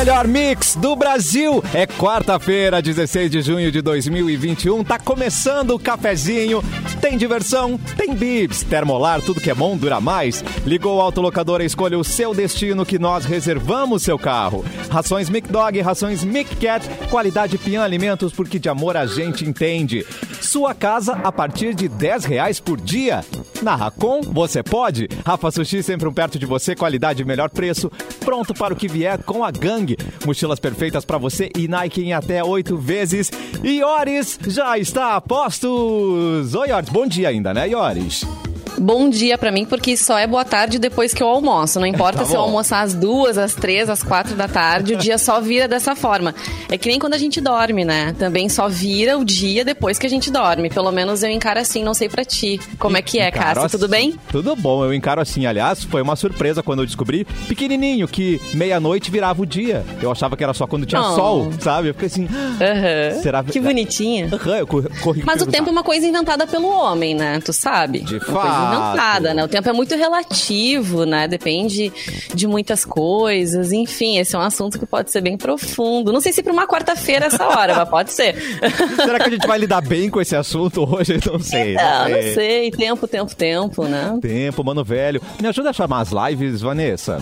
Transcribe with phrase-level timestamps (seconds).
[0.00, 1.62] melhor mix do Brasil.
[1.74, 4.82] É quarta-feira, 16 de junho de 2021.
[4.82, 6.64] Tá começando o cafezinho.
[7.02, 10.42] Tem diversão, tem bibs, termolar, tudo que é bom dura mais.
[10.64, 14.64] Ligou o autolocador e escolha o seu destino que nós reservamos seu carro.
[14.88, 20.06] Rações Mic Dog, rações Mic Cat, qualidade Pian Alimentos, porque de amor a gente entende.
[20.40, 23.22] Sua casa a partir de 10 reais por dia.
[23.62, 25.08] Na Racon, você pode.
[25.24, 27.92] Rafa Sushi sempre um perto de você, qualidade e melhor preço.
[28.24, 29.89] Pronto para o que vier com a gangue.
[30.26, 33.30] Mochilas perfeitas para você e Nike em até oito vezes.
[33.62, 36.54] E Ioris já está a postos.
[36.54, 36.90] Oi, Ioris.
[36.90, 38.24] Bom dia ainda, né, Ioris?
[38.80, 41.78] Bom dia para mim, porque só é boa tarde depois que eu almoço.
[41.78, 44.96] Não importa tá se eu almoçar às duas, às três, às quatro da tarde, o
[44.96, 46.34] dia só vira dessa forma.
[46.68, 48.14] É que nem quando a gente dorme, né?
[48.18, 50.70] Também só vira o dia depois que a gente dorme.
[50.70, 52.58] Pelo menos eu encaro assim, não sei para ti.
[52.78, 53.64] Como é que é, Cássio?
[53.64, 53.76] Assim.
[53.76, 54.14] Tudo bem?
[54.30, 55.44] Tudo bom, eu encaro assim.
[55.44, 59.84] Aliás, foi uma surpresa quando eu descobri, pequenininho, que meia-noite virava o dia.
[60.00, 61.14] Eu achava que era só quando tinha oh.
[61.14, 61.88] sol, sabe?
[61.88, 63.22] Eu fiquei assim, uhum.
[63.22, 64.26] será Que bonitinha.
[64.26, 67.40] Uhum, eu corri Mas o tempo é uma coisa inventada pelo homem, né?
[67.44, 68.00] Tu sabe?
[68.00, 69.44] De fato inventada, né?
[69.44, 71.28] O tempo é muito relativo, né?
[71.28, 71.92] Depende
[72.34, 73.72] de muitas coisas.
[73.72, 76.12] Enfim, esse é um assunto que pode ser bem profundo.
[76.12, 78.36] Não sei se para uma quarta-feira essa hora, mas pode ser.
[78.96, 81.18] Será que a gente vai lidar bem com esse assunto hoje?
[81.24, 81.74] Não sei.
[81.74, 82.26] Não, não sei.
[82.26, 82.70] não sei.
[82.70, 84.18] Tempo, tempo, tempo, né?
[84.20, 85.20] Tempo, mano velho.
[85.40, 87.20] Me ajuda a chamar as lives, Vanessa?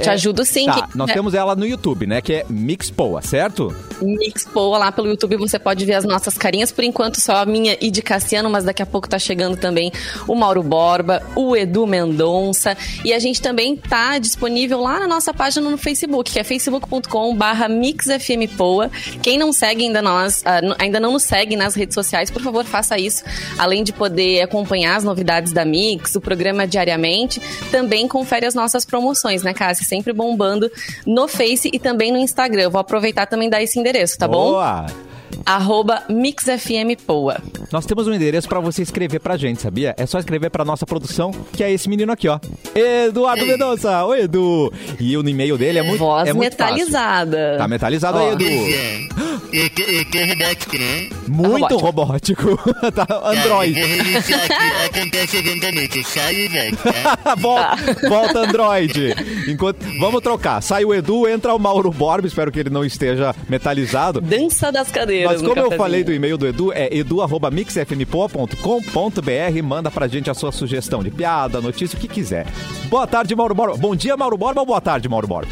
[0.00, 0.66] Te é, ajudo sim.
[0.66, 1.14] Tá, que, nós é.
[1.14, 2.20] temos ela no YouTube, né?
[2.20, 3.74] Que é Mixpoa, certo?
[4.04, 6.72] Mixpoa, lá pelo YouTube você pode ver as nossas carinhas.
[6.72, 9.92] Por enquanto só a minha e de Cassiano, mas daqui a pouco tá chegando também
[10.26, 12.76] o Mauro Borba, o Edu Mendonça.
[13.04, 17.34] E a gente também tá disponível lá na nossa página no Facebook, que é facebook.com
[17.36, 18.90] barra MixFMPoa.
[19.22, 22.64] Quem não segue ainda nós, uh, ainda não nos segue nas redes sociais, por favor,
[22.64, 23.22] faça isso.
[23.58, 28.84] Além de poder acompanhar as novidades da Mix, o programa diariamente, também confere as nossas
[28.84, 29.84] promoções, né, Cássia?
[29.92, 30.70] sempre bombando
[31.06, 32.62] no Face e também no Instagram.
[32.62, 34.86] Eu vou aproveitar também dar esse endereço, tá Boa.
[34.88, 35.11] bom?
[35.44, 37.40] Arroba MixFMPoa.
[37.70, 39.94] Nós temos um endereço para você escrever pra gente, sabia?
[39.96, 42.38] É só escrever pra nossa produção, que é esse menino aqui, ó.
[42.74, 44.04] Eduardo Mendonça.
[44.04, 44.72] Oi, Edu.
[45.00, 47.36] E o e-mail dele é muito Voz é muito metalizada.
[47.36, 47.58] Fácil.
[47.58, 48.44] Tá metalizado aí, Edu.
[49.52, 51.08] Eu tô, eu tô robótico, né?
[51.28, 52.42] Muito robótico.
[52.56, 52.72] robótico.
[52.92, 53.74] tá, Android.
[53.74, 54.98] Tá, eu vou reiniciar aqui.
[54.98, 55.98] Acontece eventualmente.
[55.98, 57.34] Eu saio e volto, tá?
[57.34, 58.08] volta, tá.
[58.08, 59.14] volta, Android.
[59.48, 59.84] Enquanto...
[60.00, 60.62] Vamos trocar.
[60.62, 62.26] Sai o Edu, entra o Mauro Borba.
[62.26, 64.20] Espero que ele não esteja metalizado.
[64.20, 65.21] Dança das cadeiras.
[65.26, 69.62] Mas como eu falei do e-mail do Edu, é edu.mixfmpoa.com.br.
[69.64, 72.46] Manda pra gente a sua sugestão de piada, notícia, o que quiser.
[72.88, 73.76] Boa tarde, Mauro Borba.
[73.76, 75.48] Bom dia, Mauro Borba, ou boa tarde, Mauro Borba?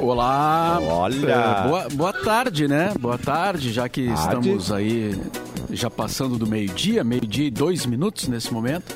[0.00, 0.78] Olá.
[0.82, 1.30] Olha.
[1.30, 2.92] É, boa, boa tarde, né?
[2.98, 4.20] Boa tarde, já que tarde.
[4.20, 5.14] estamos aí
[5.70, 8.94] já passando do meio-dia, meio-dia e dois minutos nesse momento.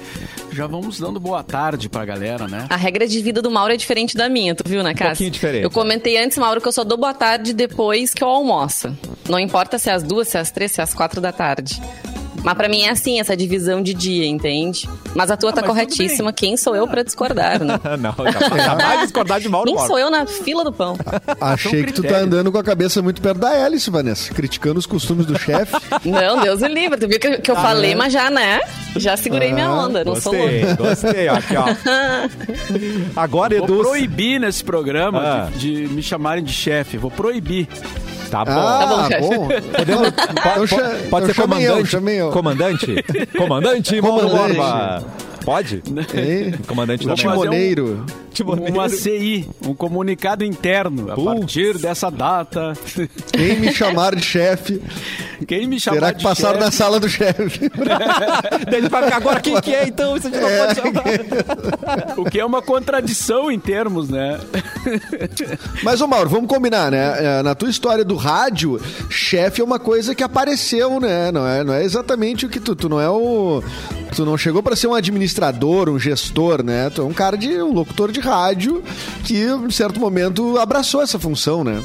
[0.52, 2.66] Já vamos dando boa tarde pra galera, né?
[2.68, 5.06] A regra de vida do Mauro é diferente da minha, tu viu, né, Cássia?
[5.06, 5.64] Um pouquinho diferente.
[5.64, 8.96] Eu comentei antes, Mauro, que eu só dou boa tarde depois que eu almoço.
[9.28, 11.32] Não importa se é às duas, se é às três, se é às quatro da
[11.32, 11.80] tarde.
[12.42, 14.88] Mas para mim é assim, essa divisão de dia, entende?
[15.14, 16.32] Mas a tua ah, tá corretíssima.
[16.32, 17.78] Quem sou eu para discordar, né?
[17.98, 18.14] não,
[18.56, 20.96] jamais discordar de Mauro Quem sou eu na fila do pão?
[21.40, 24.32] Achei que tu tá andando com a cabeça muito perto da hélice, Vanessa.
[24.32, 25.76] Criticando os costumes do chefe.
[26.04, 26.98] Não, Deus o livre.
[26.98, 27.94] Tu viu que, que eu ah, falei, é?
[27.94, 28.60] mas já, né?
[28.96, 30.04] Já segurei ah, minha onda.
[30.04, 30.82] Não gostei, sou louco.
[30.82, 33.20] Gostei, aqui, ó.
[33.20, 33.66] Agora, Edu...
[33.66, 35.50] Vou proibir nesse programa ah.
[35.56, 36.96] de, de me chamarem de chefe.
[36.96, 37.68] Vou proibir.
[38.30, 38.52] Tá bom.
[38.52, 39.20] Ah, tá bom, chefe.
[39.20, 39.48] Bom.
[39.76, 40.10] Podemos,
[40.42, 41.96] pode, pode ser comandante.
[41.96, 42.94] Eu, comandante?
[43.36, 45.04] Comandante Mauro Borba.
[45.44, 45.82] Pode?
[46.66, 48.02] Comandante da Timoneiro.
[48.02, 48.74] Um, Timoneiro.
[48.74, 51.10] Uma CI, um comunicado interno.
[51.10, 52.74] A partir dessa data.
[53.32, 54.82] Quem me chamar de chefe.
[55.46, 57.70] Quem me chamar Será que passaram na sala do chefe?
[58.72, 60.16] Ele vai ficar agora quem que é, então?
[60.16, 60.66] Isso a gente não é.
[60.66, 62.18] pode chamar.
[62.18, 64.38] O que é uma contradição em termos, né?
[65.82, 67.38] Mas, ô Mauro, vamos combinar, né?
[67.38, 71.30] É, na tua história do rádio, chefe é uma coisa que apareceu, né?
[71.30, 72.74] Não é, não é exatamente o que tu.
[72.74, 73.62] Tu não é o.
[74.14, 76.90] Tu não chegou para ser um administrador, um gestor, né?
[76.90, 77.62] Tu é um cara de.
[77.62, 78.82] um locutor de rádio
[79.24, 81.82] que, em certo momento, abraçou essa função, né?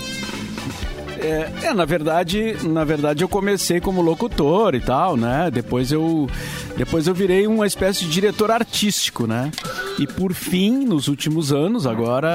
[1.23, 5.49] É, é, na verdade, na verdade eu comecei como locutor e tal, né?
[5.49, 6.29] Depois eu,
[6.75, 9.49] depois eu virei uma espécie de diretor artístico, né?
[9.97, 12.27] E por fim, nos últimos anos, agora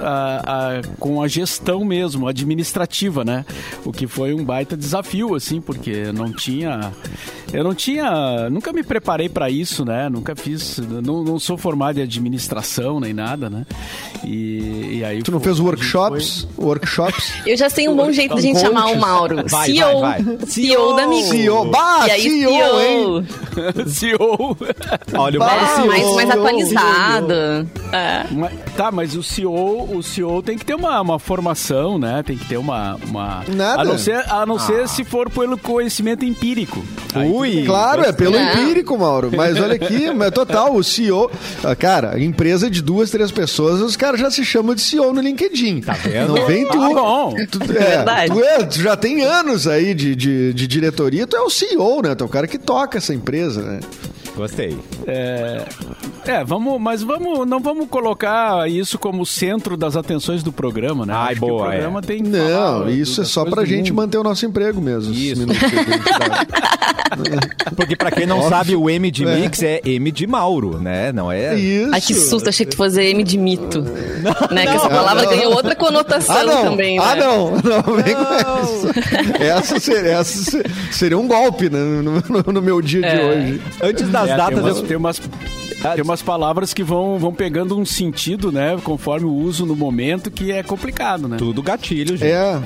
[0.00, 3.44] a, a, com a gestão mesmo, administrativa, né?
[3.84, 6.92] O que foi um baita desafio, assim, porque não tinha
[7.52, 10.08] eu não tinha, nunca me preparei para isso, né?
[10.08, 13.64] Nunca fiz, não, não sou formado em administração nem nada, né?
[14.24, 16.48] E, e aí Tu não pô, fez a gente workshops?
[16.58, 17.32] Workshops?
[17.46, 18.66] Eu já sei um bom jeito da gente Coach.
[18.66, 19.44] chamar o Mauro.
[19.48, 20.00] Vai, CEO.
[20.00, 20.38] vai, vai.
[20.46, 21.28] CEO da Mix.
[21.28, 21.64] CEO.
[21.66, 23.26] Bah, E aí, CEO, hein?
[23.52, 24.56] foi- CEO.
[25.14, 25.86] Olha, o Bah, Mauro Ah, CEO.
[25.86, 26.40] mais, mais CEO.
[26.46, 27.34] atualizado.
[27.92, 28.26] É.
[28.76, 32.22] Tá, mas o CEO, o CEO tem que ter uma, uma formação, né?
[32.22, 32.96] Tem que ter uma.
[33.06, 33.82] uma Nada.
[33.82, 36.82] A não ser, a não ser se for pelo conhecimento empírico.
[37.42, 37.64] Ui.
[37.64, 39.30] Claro, é pelo empírico, Mauro.
[39.34, 41.30] Mas olha aqui, total, o CEO.
[41.62, 45.20] ah, Cara, empresa de duas, três pessoas, os caras já se chamam de CEO no
[45.20, 45.80] LinkedIn.
[45.80, 46.34] Tá vendo?
[46.34, 46.80] Não vem tu.
[46.80, 47.34] Ah, bom.
[47.50, 48.32] Tu, é, Verdade.
[48.32, 52.02] tu, é, tu já tem anos aí de, de, de diretoria, tu é o CEO,
[52.02, 52.14] né?
[52.14, 53.80] Tu é o cara que toca essa empresa, né?
[54.36, 54.76] Gostei.
[55.06, 55.62] É,
[56.26, 61.12] é, vamos, mas vamos, não vamos colocar isso como centro das atenções do programa, né?
[61.14, 62.02] Ai, Acho que boa, o programa é.
[62.02, 62.38] tem Não,
[62.78, 64.02] falar isso é só pra gente mundo.
[64.02, 65.12] manter o nosso emprego mesmo.
[65.12, 65.44] Isso.
[65.46, 65.52] dá.
[67.76, 68.50] Porque pra quem não Óbvio.
[68.50, 69.36] sabe, o M de É.
[69.36, 71.12] Mix é M de Mauro, né?
[71.12, 71.54] Não é...
[71.54, 71.90] Isso.
[71.92, 73.82] Ai, que susto, achei que tu fosse M de mito.
[74.50, 74.62] né?
[74.62, 75.30] Que essa palavra não.
[75.30, 76.62] ganhou outra conotação Ah, não.
[76.70, 77.04] também, né?
[77.06, 77.50] Ah, não.
[77.52, 79.44] Não vem com essa.
[79.44, 83.24] Essa seria, essa se- seria um golpe né, no, no- no meu dia de É.
[83.24, 83.60] hoje.
[83.82, 84.86] Antes É, datas, tem, umas, eu...
[84.86, 85.20] tem, umas,
[85.94, 88.78] tem umas palavras que vão, vão pegando um sentido, né?
[88.82, 91.36] Conforme o uso no momento, que é complicado, né?
[91.36, 92.32] Tudo gatilho, gente.
[92.32, 92.60] É.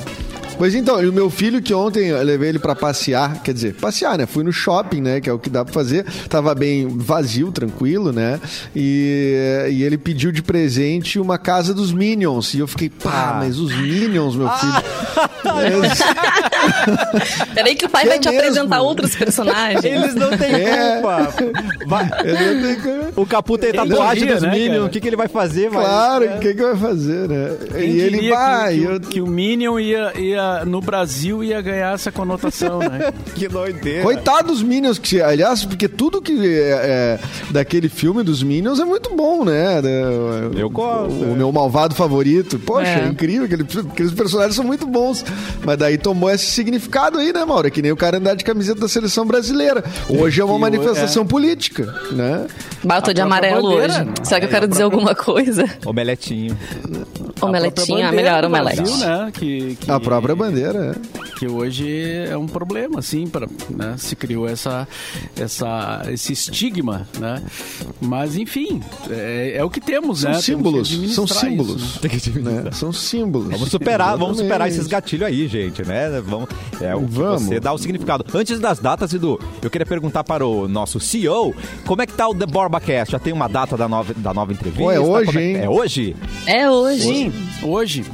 [0.58, 3.75] Pois então, e o meu filho que ontem eu levei ele pra passear, quer dizer,
[3.75, 4.25] passear, né?
[4.26, 5.20] Fui no shopping, né?
[5.20, 6.05] Que é o que dá pra fazer.
[6.29, 8.41] Tava bem vazio, tranquilo, né?
[8.75, 12.55] E, e ele pediu de presente uma casa dos Minions.
[12.55, 13.37] E eu fiquei, pá, Ah.
[13.41, 14.73] mas os Minions, meu filho.
[17.55, 18.41] Peraí que o pai É vai te mesmo.
[18.41, 19.85] apresentar outros personagens.
[19.85, 20.94] Eles não têm É.
[21.00, 21.32] culpa.
[21.87, 24.87] Vai- tenho O Capu tem tatuagem dos né, Minions.
[24.87, 25.69] O que, que ele vai fazer?
[25.70, 27.56] vai- Claro, o que, que vai fazer, né?
[27.73, 28.75] Quem e ele vai.
[28.75, 28.97] que, que, eu...
[28.97, 33.12] o- que o Minion ia, ia, no Brasil ia ganhar essa conotação, né?
[33.34, 34.02] Que doideira.
[34.02, 37.19] Coitado dos Minions, que, aliás, porque tudo que é, é
[37.50, 39.81] daquele filme dos Minions é muito bom, né?
[40.56, 41.37] Eu gosto, O, é.
[41.37, 42.58] meu malvado favorito.
[42.58, 43.08] Poxa, é, É.
[43.08, 45.25] incrível, aquele- aqueles personagens são muito bons.
[45.64, 47.69] Mas daí tomou esse significado aí, né, Mauro?
[47.69, 49.84] É que nem o cara andar de camiseta da seleção brasileira.
[50.08, 52.46] Hoje é uma o- manifestação política, né?
[53.04, 54.12] Tô de amarelo bandeira, hoje.
[54.25, 55.64] Será que eu quero dizer alguma coisa?
[55.84, 56.56] Omeletinho.
[57.41, 58.77] Omeletinho, A ah, própria melhor omelete.
[58.83, 59.31] Brasil, né?
[59.33, 61.38] Que, que- A própria bandeira, é.
[61.38, 61.87] que hoje
[62.29, 63.94] é um problema, assim, para né?
[63.99, 64.88] se criou essa,
[65.38, 67.43] essa, esse estigma, né?
[68.00, 68.81] Mas enfim,
[69.11, 70.41] é, é o que temos, São né?
[70.41, 71.83] símbolos, Temos que são símbolos.
[71.83, 71.99] isso, né?
[72.09, 72.71] Tem que né?
[72.73, 73.50] São símbolos.
[73.50, 76.21] Vamos superar, vamos superar esses gatilhos aí, gente, né?
[76.25, 76.49] Vamos,
[76.81, 77.43] é o que Vamos.
[77.43, 78.25] você dá o significado.
[78.35, 81.55] Antes das datas, Edu, eu queria perguntar para o nosso CEO,
[81.87, 83.12] como é que tá o The BorbaCast?
[83.12, 84.83] Já tem uma data da nova, da nova entrevista?
[84.83, 85.56] Pô, é hoje, que- hein?
[85.59, 86.17] É hoje?
[86.47, 87.03] É hoje.
[87.03, 87.25] Sim,
[87.62, 88.05] hoje.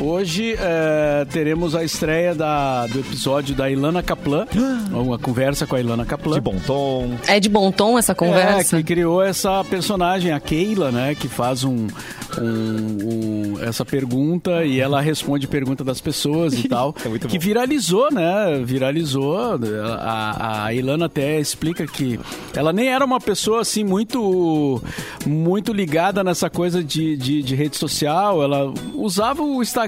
[0.00, 4.46] Hoje é, teremos a estreia da, do episódio da Ilana Kaplan,
[4.92, 6.34] uma conversa com a Ilana Kaplan.
[6.36, 7.16] De bom tom.
[7.26, 8.76] É de bom tom essa conversa?
[8.76, 11.16] É, que criou essa personagem, a Keila, né?
[11.16, 11.88] Que faz um,
[12.40, 16.94] um- um- essa pergunta e ela responde pergunta das pessoas e tal.
[17.04, 17.44] É muito que bom.
[17.44, 18.62] viralizou, né?
[18.64, 19.36] Viralizou.
[19.98, 22.20] A, a Ilana até explica que
[22.54, 24.80] ela nem era uma pessoa assim muito,
[25.26, 28.40] muito ligada nessa coisa de, de, de rede social.
[28.44, 29.87] Ela usava o Instagram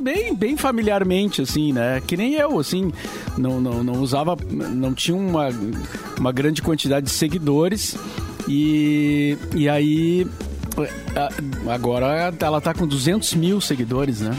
[0.00, 2.02] bem, bem familiarmente, assim, né?
[2.06, 2.92] Que nem eu, assim,
[3.38, 5.48] não, não, não usava, não tinha uma,
[6.18, 7.96] uma grande quantidade de seguidores
[8.48, 10.26] e, e aí
[11.66, 14.36] agora ela tá com 200 mil seguidores, né?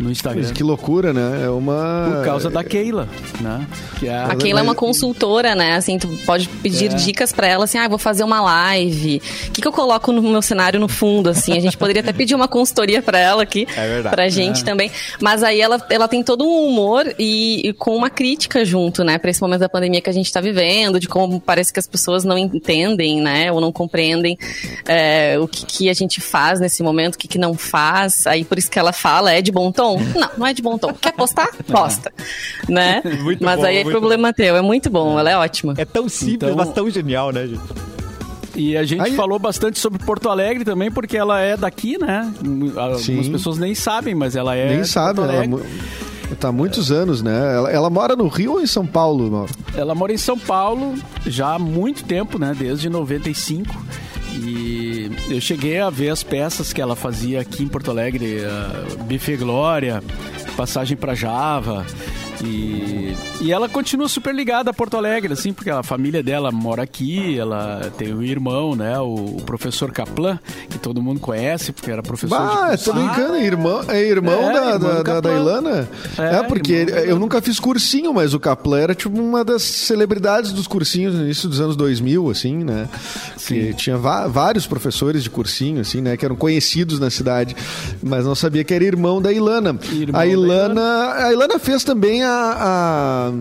[0.00, 0.42] No Instagram.
[0.42, 1.42] Mas que loucura, né?
[1.44, 2.14] É uma.
[2.16, 3.06] Por causa da Keila,
[3.40, 3.66] né?
[3.98, 5.74] Que é a- Keila é uma Mas- consultora, né?
[5.76, 6.94] Assim, tu pode pedir É.
[6.94, 9.20] dicas pra ela, assim, ah, vou fazer uma live.
[9.48, 11.52] O que, que eu coloco no meu cenário no fundo, assim?
[11.56, 13.66] A gente poderia até pedir uma consultoria pra ela aqui.
[13.76, 14.14] É verdade.
[14.16, 14.90] Pra gente também.
[15.20, 19.18] Mas aí ela, ela tem todo um humor e, e com uma crítica junto, né?
[19.18, 21.86] Pra esse momento da pandemia que a gente tá vivendo, de como parece que as
[21.86, 23.52] pessoas não entendem, né?
[23.52, 24.38] Ou não compreendem
[24.88, 28.26] é, o que, que a gente faz nesse momento, o que, que não faz.
[28.26, 29.89] Aí por isso que ela fala, é de bom tom?
[29.98, 30.92] Não, não é de bom tom.
[30.94, 31.48] Quer postar?
[31.66, 32.12] Posta.
[32.68, 33.02] Né?
[33.22, 34.56] Muito Mas bom, aí é problema teu.
[34.56, 35.74] É muito bom, ela é ótima.
[35.76, 37.62] É tão simples, Então- mas tão genial, né, gente?
[38.56, 42.30] E a gente Aí- falou bastante sobre Porto Alegre também, porque ela é daqui, né?
[42.76, 43.30] Algumas Sim.
[43.32, 44.68] pessoas nem sabem, mas ela é.
[44.70, 45.46] Nem de sabe, Porto ela
[46.38, 47.54] tá há muitos anos, né?
[47.56, 49.52] Ela, ela mora no Rio ou em São Paulo, Mauro?
[49.74, 50.94] Ela mora em São Paulo
[51.26, 52.54] já há muito tempo, né?
[52.56, 53.74] Desde 95.
[54.34, 54.89] E
[55.28, 59.32] eu cheguei a ver as peças que ela fazia aqui em Porto Alegre, uh, Bife
[59.32, 60.02] e Glória,
[60.56, 61.86] Passagem para Java.
[62.44, 66.82] E, e ela continua super ligada a Porto Alegre, assim, porque a família dela mora
[66.82, 71.90] aqui, ela tem um irmão, né, o, o professor Kaplan, que todo mundo conhece, porque
[71.90, 75.20] era professor Ah, de tô brincando, é irmão, é irmão É, da, irmão da, da,
[75.20, 75.34] da.
[75.34, 75.88] Ilana?
[76.18, 79.62] É, É, porque irmão eu nunca fiz cursinho, mas o Kaplan era tipo uma das
[79.62, 82.88] celebridades dos cursinhos no início dos anos 2000, assim, né?
[83.46, 86.16] Que tinha vários professores de cursinho, assim, né?
[86.16, 87.56] Que eram conhecidos na cidade,
[88.02, 89.78] mas não sabia que era irmão da Ilana.
[89.92, 93.32] Irmão a da Ilana, a Ilana fez também a, a-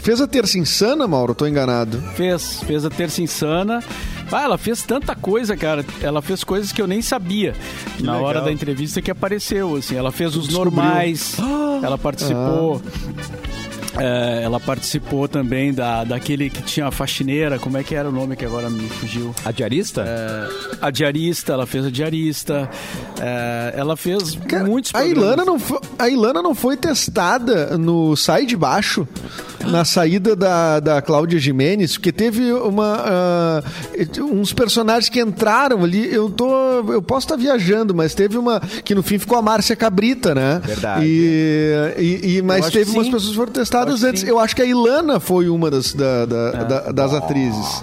[0.00, 2.00] fez a Terça Insana, Mauro, tô enganado.
[2.14, 3.82] Fez, fez a Terça Insana.
[4.30, 5.84] Ah, ela fez tanta coisa, cara.
[6.02, 7.54] Ela fez coisas que eu nem sabia
[8.00, 8.28] na legal.
[8.28, 9.76] hora da entrevista que apareceu.
[9.76, 10.74] Assim, ela fez os Descobriu.
[10.76, 11.36] normais.
[11.82, 12.82] Ela participou.
[13.96, 18.12] É, ela participou também da, daquele que tinha a faxineira, como é que era o
[18.12, 19.34] nome que agora me fugiu?
[19.44, 20.04] A diarista?
[20.06, 20.48] É,
[20.80, 22.68] a diarista, ela fez a diarista.
[23.20, 25.04] é, ela fez Cara, muitos a.
[25.06, 29.08] Ilana, não foi, a Ilana não foi testada no Sai de Baixo,
[29.66, 33.62] na saída da, da Cláudia Jimenez, porque teve uma, ah,
[34.20, 36.12] uns personagens que entraram ali.
[36.12, 36.48] Eu, tô,
[36.92, 38.60] eu posso estar viajando, mas teve uma.
[38.84, 40.60] Que no fim ficou a Márcia Cabrita, né?
[40.64, 41.04] Verdade.
[41.06, 44.20] E, e, e- mas teve umas pessoas que foram testadas Eu acho que antes.
[44.22, 44.28] sim.
[44.28, 47.82] Eu acho que a Ilana foi uma das, da- da- da- das atrizes.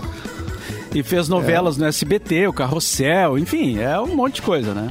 [0.94, 4.90] E fez novelas no SBT, o Carrossel, enfim, é um monte de coisa, né?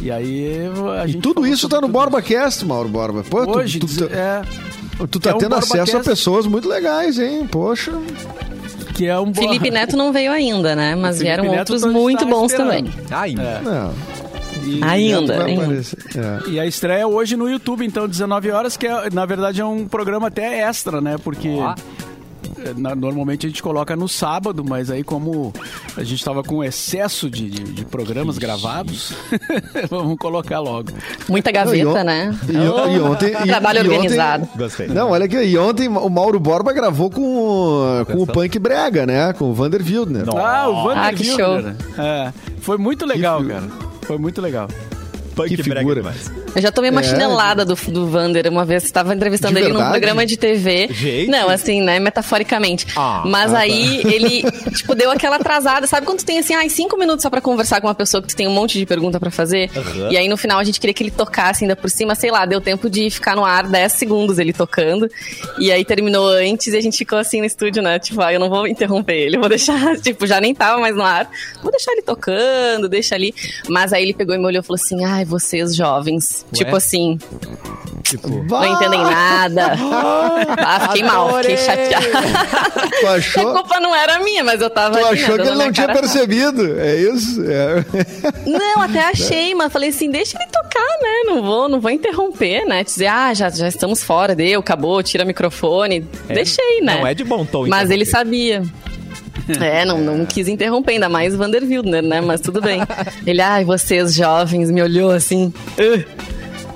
[0.00, 0.68] E aí
[1.00, 3.22] a E gente tudo falou isso tá no tudo Borba Cast, Mauro Borba.
[3.30, 4.42] Pô, tu- Hoje, tu, tu, é,
[5.10, 6.10] tu tá é um tendo acesso a BorbaCast.
[6.10, 7.46] pessoas muito legais, hein?
[7.50, 7.92] Poxa.
[8.94, 10.94] que é um Felipe Neto não veio ainda, né?
[10.94, 12.68] Mas Felipe vieram Neto outros tá- muito tá bons esperando.
[12.92, 12.92] também.
[13.10, 13.60] Ainda.
[13.60, 13.92] Não.
[14.64, 15.74] E, Ainda, Vai ainda.
[15.74, 16.50] É.
[16.50, 19.64] e a estreia é hoje no YouTube, então, 19 horas, que é, na verdade é
[19.64, 21.16] um programa até extra, né?
[21.22, 21.74] Porque Ó.
[22.64, 25.52] é, normalmente a gente coloca no sábado, mas aí como
[25.96, 29.12] a gente estava com excesso de, de- de programas gravados,
[29.90, 30.90] vamos colocar logo.
[31.28, 32.34] Muita Não, e gaveta, né?
[32.48, 32.52] E,
[32.96, 33.30] e ontem.
[33.32, 34.48] Trabalho e ontem- organizado.
[34.56, 34.86] Gostei.
[34.88, 35.36] Não, olha aqui.
[35.36, 39.32] E ontem o Mauro Borba gravou com, o- com o Punk Brega, né?
[39.34, 40.24] Com o Vander Wildner.
[40.26, 40.38] Nossa.
[40.46, 41.76] Ah, o Vander Ah, que Wildner.
[41.98, 43.68] É, foi muito legal, cara.
[44.04, 44.68] Foi muito legal.
[45.34, 46.14] Punk que figura.
[46.54, 47.04] Eu já tomei uma É.
[47.04, 50.88] chinelada do, do Vander uma vez, estava entrevistando De ele num programa de TV.
[50.90, 51.30] Gente.
[51.30, 52.86] Não, assim, né, metaforicamente.
[52.96, 55.86] Ah, Mas ah, aí ele, tipo, deu aquela atrasada.
[55.86, 58.28] Sabe quando tu tem, assim, ai, cinco minutos só pra conversar com uma pessoa que
[58.28, 59.70] tu tem um monte de pergunta pra fazer?
[59.76, 60.10] Aham.
[60.10, 62.46] E aí no final a gente queria que ele tocasse ainda por cima, sei lá,
[62.46, 65.10] deu tempo de ficar no ar 10 segundos ele tocando.
[65.58, 67.98] E aí terminou antes e a gente ficou assim no estúdio, né?
[67.98, 71.02] Tipo, ah, eu não vou interromper ele, vou deixar, tipo, já nem tava mais no
[71.02, 71.28] ar.
[71.62, 73.34] Vou deixar ele tocando, deixa ali.
[73.68, 76.44] Mas aí ele pegou e me olhou e falou assim: ai, vocês jovens.
[76.52, 77.18] Tipo assim,
[78.04, 79.72] Tipo, não entendem nada.
[80.58, 82.06] Ah, fiquei mal, fiquei chateada.
[83.00, 85.48] Tu A achou, culpa não era minha, mas eu tava tu ali, né, achou que
[85.48, 86.78] ele não tinha percebido?
[86.78, 87.42] É isso?
[87.44, 87.84] É.
[88.46, 91.22] Não, até achei, mas falei assim, deixa ele tocar, né?
[91.24, 92.84] Não vou, não vou interromper, né?
[92.84, 96.00] Dizer, ah, já, já estamos fora, deu, acabou, tira o microfone.
[96.28, 96.98] Deixei, né?
[96.98, 98.62] não é de bom tom Mas ele sabia.
[99.60, 102.20] É, não, não quis interromper, ainda mais Vander Wildner, né?
[102.20, 102.80] Mas tudo bem.
[103.26, 105.52] Ele, ai, vocês jovens, me olhou assim.
[105.78, 106.04] "Ugh."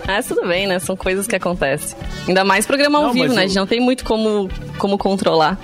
[0.07, 0.79] Mas tudo bem, né?
[0.79, 1.97] São coisas que acontecem.
[2.27, 3.43] Ainda mais programa ao Não, vivo, né?
[3.43, 4.49] A o- gente não tem muito como,
[4.79, 5.59] como controlar.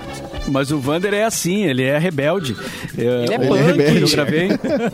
[0.49, 2.55] Mas o Vander é assim, ele é rebelde.
[2.97, 3.63] Ele é eu- punk.
[3.63, 4.01] rebelde.
[4.03, 4.49] Eu gravei.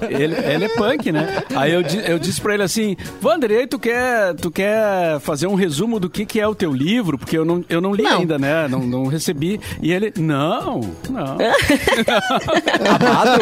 [0.09, 1.43] Ele, ele é punk, né?
[1.55, 5.55] Aí eu, eu disse pra ele assim: Vander, aí tu quer, tu quer fazer um
[5.55, 7.19] resumo do que, que é o teu livro?
[7.19, 8.19] Porque eu não, eu não li Não.
[8.21, 8.69] ainda, né?
[8.69, 9.61] Não, não recebi.
[9.83, 11.37] E ele: Não, não.
[13.01, 13.41] amado.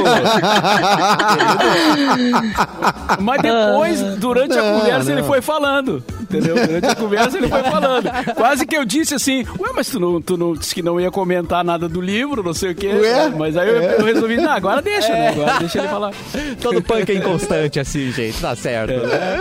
[3.21, 5.29] Mas depois, durante a Não, conversa, ele não.
[5.29, 6.03] foi falando.
[6.23, 6.55] Entendeu?
[6.55, 8.11] Durante a conversa, ele foi falando.
[8.37, 11.11] Quase que eu disse assim: Ué, mas tu não, tu não disse que não ia
[11.11, 12.88] comentar nada do livro, não sei o quê.
[12.88, 13.28] Ué?
[13.37, 13.95] Mas aí eu, É.
[13.99, 15.28] eu resolvi: Não, agora deixa, né?
[15.28, 16.12] Agora deixa ele falar.
[16.61, 18.40] Todo punk é inconstante assim, gente.
[18.40, 18.93] Tá certo.
[19.07, 19.38] né?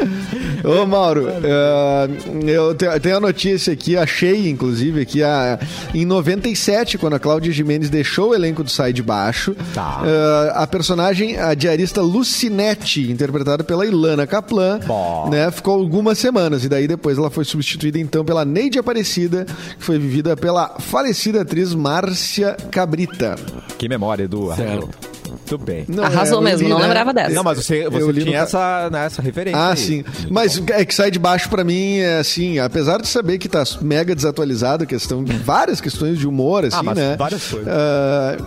[0.68, 2.10] Ô, Mauro, eh,
[2.46, 5.58] eu te- eu tenho a notícia aqui, achei, inclusive, aqui a,
[5.94, 10.02] em 97, quando a Cláudia Jimenez deixou o elenco do Sai de Baixo, Tá.
[10.06, 15.30] eh, a personagem, a diarista Lucinete, interpretada pela Ilana Kaplan, Bom.
[15.30, 19.46] né, ficou algumas semanas, e daí depois ela foi substituída, então, pela Neide Aparecida,
[19.78, 23.36] que foi vivida pela falecida atriz Márcia Cabrita.
[23.78, 24.54] Que memória, Edu.
[24.56, 24.90] Certo.
[25.38, 25.86] Muito bem.
[25.88, 26.86] Não, Arrasou é, mesmo, li, não né?
[26.88, 27.34] lembrava dessa.
[27.34, 29.60] Não, mas você, você no tinha ca- essa, né, essa referência.
[29.60, 29.78] Ah, aí.
[29.78, 30.04] sim.
[30.30, 33.64] Mas é que sai de baixo pra mim é assim, apesar de saber que tá
[33.82, 37.16] mega desatualizado a questão de várias questões de humor, assim, Ah, mas né?
[37.18, 37.68] várias coisas.
[37.68, 38.38] Ah,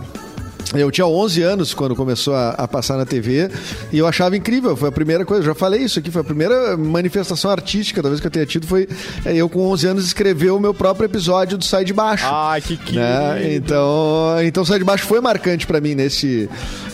[0.73, 3.49] Eu tinha 11 anos quando começou a, a, passar na TV
[3.91, 4.75] e eu achava incrível.
[4.75, 8.09] Foi a primeira coisa, eu já falei isso aqui, foi a primeira manifestação artística da
[8.09, 8.65] vez que eu tenha tido.
[8.65, 8.87] Foi
[9.25, 12.25] é, eu, com 11 anos, escrever o meu próprio episódio do Sai de Baixo.
[12.27, 12.95] Ai, que que.
[12.95, 13.53] Né?
[13.55, 16.49] Então, então, Sai de Baixo foi marcante para mim nesse,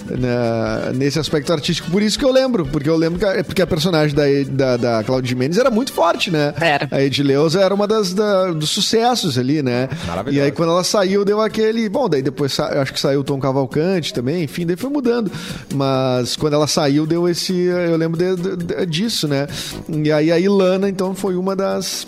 [0.09, 1.89] né, nesse aspecto artístico.
[1.89, 4.77] Por isso que eu lembro, porque eu lembro que a, porque a personagem da, da,
[4.77, 6.53] da Claudia Mendes era muito forte, né?
[6.59, 6.87] Era.
[6.91, 9.89] A Edileuza era uma das da, dos sucessos ali, né?
[10.31, 11.87] E aí, quando ela saiu, deu aquele.
[11.89, 15.31] Bom, daí depois acho que saiu o Tom Cavalcante também, enfim, daí foi mudando.
[15.73, 17.53] Mas quando ela saiu, deu esse.
[17.53, 19.47] Eu lembro de, de, disso, né?
[19.89, 22.07] E aí a Ilana, então, foi uma das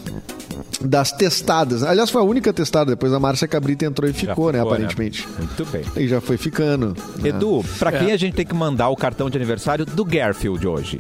[0.82, 1.84] das testadas.
[1.84, 2.92] Aliás, foi a única testada.
[2.92, 4.62] Depois a Márcia Cabrita entrou e ficou, ficou né?
[4.62, 5.28] Aparentemente.
[5.28, 5.34] Né?
[5.40, 5.84] Muito bem.
[5.98, 6.96] E já foi ficando.
[7.18, 7.30] Né?
[7.30, 8.14] Edu, pra quem é.
[8.14, 10.98] a gente tem que mandar o cartão de aniversário do Garfield hoje?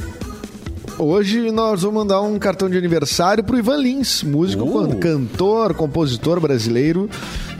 [0.97, 4.97] Hoje nós vamos mandar um cartão de aniversário pro Ivan Lins, músico, uh.
[4.97, 7.09] cantor, compositor brasileiro,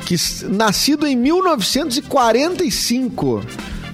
[0.06, 0.18] que
[0.50, 3.41] nascido em 1945.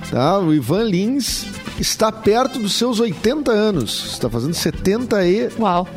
[0.10, 0.40] Tá?
[0.40, 1.46] O Ivan Lins
[1.80, 4.14] está perto dos seus 80 anos.
[4.14, 5.50] Está fazendo 70 e.
[5.60, 5.88] Uau!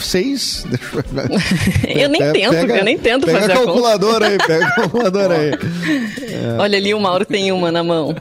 [0.00, 0.64] seis.
[1.88, 5.34] eu nem tento, pega, eu nem tento pega fazer a calculadora aí, pega a calculadora
[5.36, 5.50] aí.
[5.50, 6.56] É.
[6.58, 8.14] Olha ali, o Mauro tem uma na mão.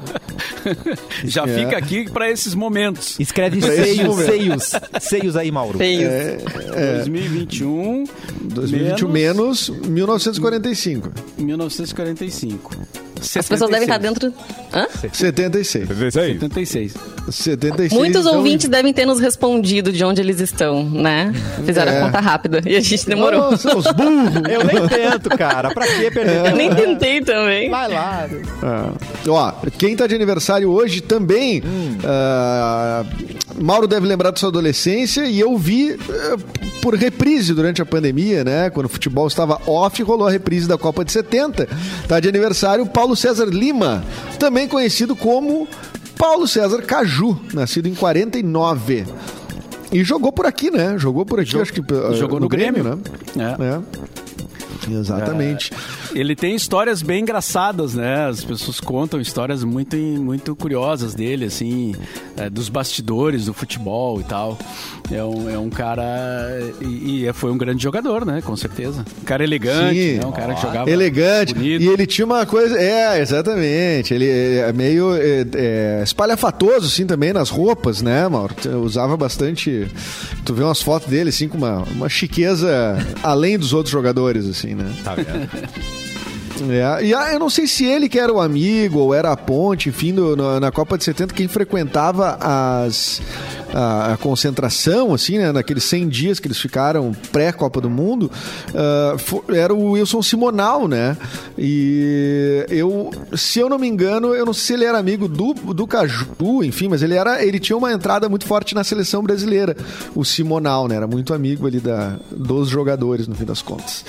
[1.23, 1.47] Já é.
[1.47, 3.19] fica aqui para esses momentos.
[3.19, 5.77] Escreve seios, seios, seios aí, Mauro.
[5.77, 6.03] Seios.
[6.03, 6.37] É,
[6.75, 6.93] é.
[6.97, 8.03] 2021.
[8.41, 11.11] 2021 menos, menos 1945.
[11.37, 12.71] 1945.
[13.19, 14.33] As pessoas devem estar dentro.
[14.73, 14.87] Hã?
[15.11, 15.87] 76.
[15.87, 16.93] 76.
[17.29, 17.93] 76.
[17.93, 18.37] Muitos então...
[18.37, 21.33] ouvintes devem ter nos respondido de onde eles estão, né?
[21.65, 21.99] Fizeram é.
[21.99, 23.51] a conta rápida e a gente demorou.
[23.51, 24.35] Nossa, os burros.
[24.49, 25.73] Eu nem tento, cara.
[25.73, 26.45] Pra que perder?
[26.45, 26.51] É.
[26.51, 27.69] Eu nem tentei também.
[27.69, 28.27] Vai lá.
[28.29, 29.29] É.
[29.29, 31.61] Ó, quem tá de aniversário hoje também.
[31.65, 31.97] Hum.
[31.97, 33.27] Uh,
[33.59, 35.99] Mauro deve lembrar da sua adolescência e eu vi uh,
[36.81, 38.69] por reprise durante a pandemia, né?
[38.69, 41.67] Quando o futebol estava off, rolou a reprise da Copa de 70.
[42.07, 44.03] Tá de aniversário Paulo César Lima,
[44.39, 45.67] também conhecido como
[46.17, 49.05] Paulo César Caju, nascido em 49.
[49.91, 50.95] E jogou por aqui, né?
[50.97, 51.81] Jogou por aqui, acho que.
[52.13, 53.01] Jogou no, no Grêmio, Grêmio,
[53.35, 53.55] né?
[53.59, 53.63] É.
[53.63, 54.26] é.
[54.89, 55.71] Exatamente.
[55.73, 58.27] É, ele tem histórias bem engraçadas, né?
[58.27, 61.95] As pessoas contam histórias muito, muito curiosas dele, assim,
[62.35, 64.57] é, dos bastidores do futebol e tal.
[65.11, 66.03] É um, é um cara.
[66.81, 68.41] E, e, foi um grande jogador, né?
[68.41, 69.05] Com certeza.
[69.21, 70.25] Um cara elegante, né?
[70.25, 70.89] um cara que jogava.
[70.89, 71.53] Elegante.
[71.53, 71.83] Bonito.
[71.83, 72.77] E ele tinha uma coisa.
[72.77, 74.13] É, exatamente.
[74.13, 78.53] Ele é meio é, é, espalhafatoso, assim, também nas roupas, né, Mauro?
[78.83, 79.87] Usava bastante.
[80.45, 84.75] Tu vê umas fotos dele, assim, com uma, uma chiqueza além dos outros jogadores, assim,
[84.75, 84.91] né?
[85.03, 85.49] Tá vendo?
[86.61, 89.37] É, e ah, eu não sei se ele que era o amigo ou era a
[89.37, 93.21] ponte, enfim, do, no, na Copa de 70, quem frequentava as,
[93.73, 98.31] a, a, concentração, assim, né, naqueles 100 dias que eles ficaram pré-Copa do Mundo,
[98.69, 101.15] uh, for, era o Wilson Simonal, né?
[101.57, 105.53] E eu, se eu não me engano, eu não sei se ele era amigo do,
[105.53, 109.77] do Caju, enfim, mas ele era, ele tinha uma entrada muito forte na seleção brasileira,
[110.13, 110.95] o Simonal, né?
[110.95, 114.03] Era muito amigo ali da, dos jogadores, no fim das contas.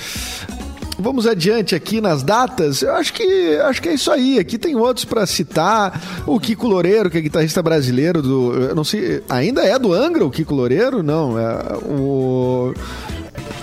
[0.99, 2.81] Vamos adiante aqui nas datas.
[2.81, 4.37] Eu acho que acho que é isso aí.
[4.37, 6.23] Aqui tem outros para citar.
[6.27, 10.29] O Kiko Loureiro, que é guitarrista brasileiro do, não sei, ainda é do Angra o
[10.29, 11.01] Kiko Loureiro?
[11.01, 12.73] Não, é o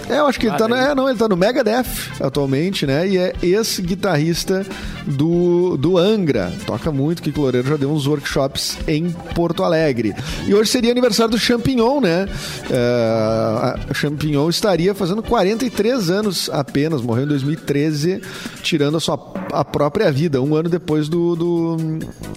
[0.08, 1.86] é, eu acho que ele tá, no, é, não, ele tá no Megadeth
[2.20, 3.08] atualmente, né?
[3.08, 4.64] E é ex-guitarrista
[5.06, 6.52] do, do Angra.
[6.66, 10.14] Toca muito, que Loureiro já deu uns workshops em Porto Alegre.
[10.46, 12.26] E hoje seria aniversário do Champignon, né?
[12.70, 18.20] Uh, Champignon estaria fazendo 43 anos apenas, morreu em 2013,
[18.62, 19.16] tirando a sua
[19.52, 21.76] a própria vida, um ano depois do, do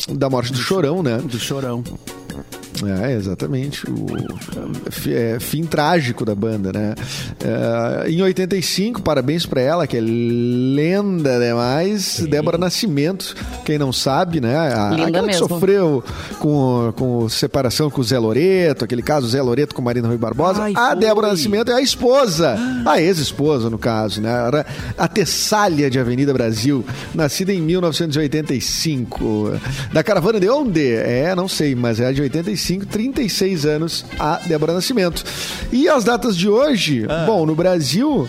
[0.09, 1.17] da morte do, do Chorão, né?
[1.17, 1.83] Do Chorão.
[2.87, 3.83] É, exatamente.
[3.89, 4.07] O
[5.09, 6.95] é, fim trágico da banda, né?
[7.43, 12.03] É, em 85, parabéns para ela, que é lenda demais.
[12.03, 12.25] Sim.
[12.27, 14.55] Débora Nascimento, quem não sabe, né?
[14.55, 15.47] A, Linda mesmo.
[15.47, 16.03] que sofreu
[16.39, 20.63] com, com separação com o Zé Loreto, aquele caso Zé Loreto com Marina Rui Barbosa.
[20.63, 20.99] Ai, a foi.
[20.99, 24.29] Débora Nascimento é a esposa, a ex-esposa, no caso, né?
[24.29, 24.65] Era
[24.97, 29.59] a Tessália de Avenida Brasil, nascida em 1985.
[29.91, 30.93] Da caravana de onde?
[30.95, 35.23] É, não sei, mas é a de 85 35, 36 anos a Débora Nascimento.
[35.71, 37.25] E as datas de hoje, ah.
[37.25, 38.27] bom, no Brasil,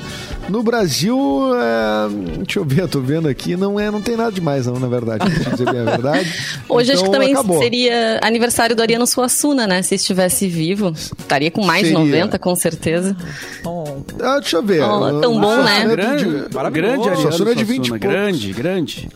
[0.49, 4.33] no Brasil, é, deixa eu ver, eu tô vendo aqui, não é, não tem nada
[4.33, 6.35] demais não, na verdade, pra dizer bem a verdade.
[6.69, 7.59] Hoje então, acho que também acabou.
[7.59, 9.83] seria aniversário do Ariano Suassuna, né?
[9.83, 11.99] Se estivesse vivo, estaria com mais seria.
[11.99, 13.17] de 90, com certeza.
[13.65, 13.85] Oh.
[14.21, 14.83] Ah, deixa eu ver.
[14.83, 15.87] Oh, tão bom, né?
[15.89, 16.25] Grande,
[16.73, 19.09] grande Ariano Suassuna é de 20 Grande, grande.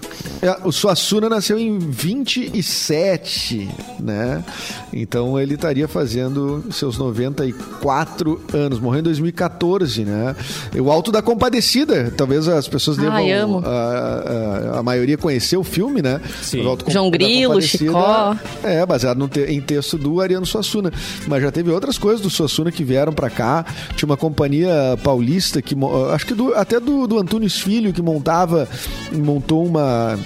[0.43, 4.45] É, o Suassuna nasceu em 27, né?
[4.93, 10.35] Então ele estaria fazendo seus 94 anos, morreu em 2014, né?
[10.79, 12.13] O Alto da Compadecida.
[12.17, 13.13] Talvez as pessoas devam.
[13.15, 13.63] Ai, amo.
[13.65, 16.21] A, a- a maioria conhecer o filme, né?
[16.43, 16.65] Sim.
[16.65, 18.37] O Auto- João Grilo, Chicó.
[18.63, 20.93] É, baseado no te- em texto do Ariano Suassuna.
[21.27, 23.65] Mas já teve outras coisas do Suassuna que vieram pra cá.
[23.97, 25.75] Tinha uma companhia paulista que.
[26.13, 28.69] Acho que do- até do, do Antunes Filho, que montava.
[29.13, 30.19] Montou uma.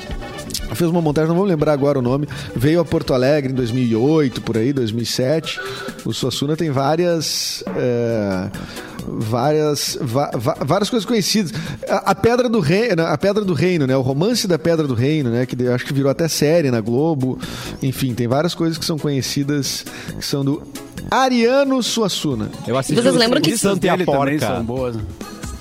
[0.75, 2.29] Fez uma montagem, não vou lembrar agora o nome.
[2.55, 5.61] Veio a Porto Alegre em 2008, por aí, 2007.
[6.05, 7.63] O Suassuna tem várias.
[7.77, 8.51] é,
[9.11, 11.53] várias va- va- várias coisas conhecidas
[11.89, 14.93] a, a pedra do reino a pedra do reino né o romance da pedra do
[14.95, 17.39] reino né que eu acho que virou até série na Globo
[17.83, 19.85] enfim tem várias coisas que são conhecidas
[20.19, 20.63] que são do
[21.11, 24.55] Ariano Suassuna Eu assisti Vocês lembram que- Santa e a dele também Porca.
[24.57, 24.97] são boas.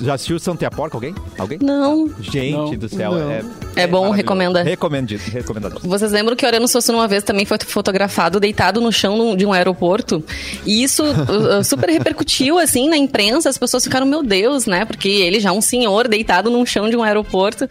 [0.01, 0.97] Já assistiu o Santa e a Porca?
[0.97, 1.15] Alguém?
[1.37, 1.57] Alguém?
[1.61, 2.09] Não.
[2.19, 2.75] Gente Não.
[2.75, 3.11] do céu.
[3.13, 3.31] Não.
[3.31, 3.43] É,
[3.77, 4.63] É bom, recomenda.
[4.63, 5.79] Recomendo, recomendado.
[5.83, 9.45] Vocês lembram que o Ariano Suassuna uma vez também foi fotografado deitado no chão de
[9.45, 10.23] um aeroporto?
[10.65, 13.49] E isso uh, uh, super repercutiu, assim, na imprensa.
[13.49, 14.85] As pessoas ficaram, meu Deus, né?
[14.85, 17.69] Porque ele já é um senhor deitado num chão de um aeroporto.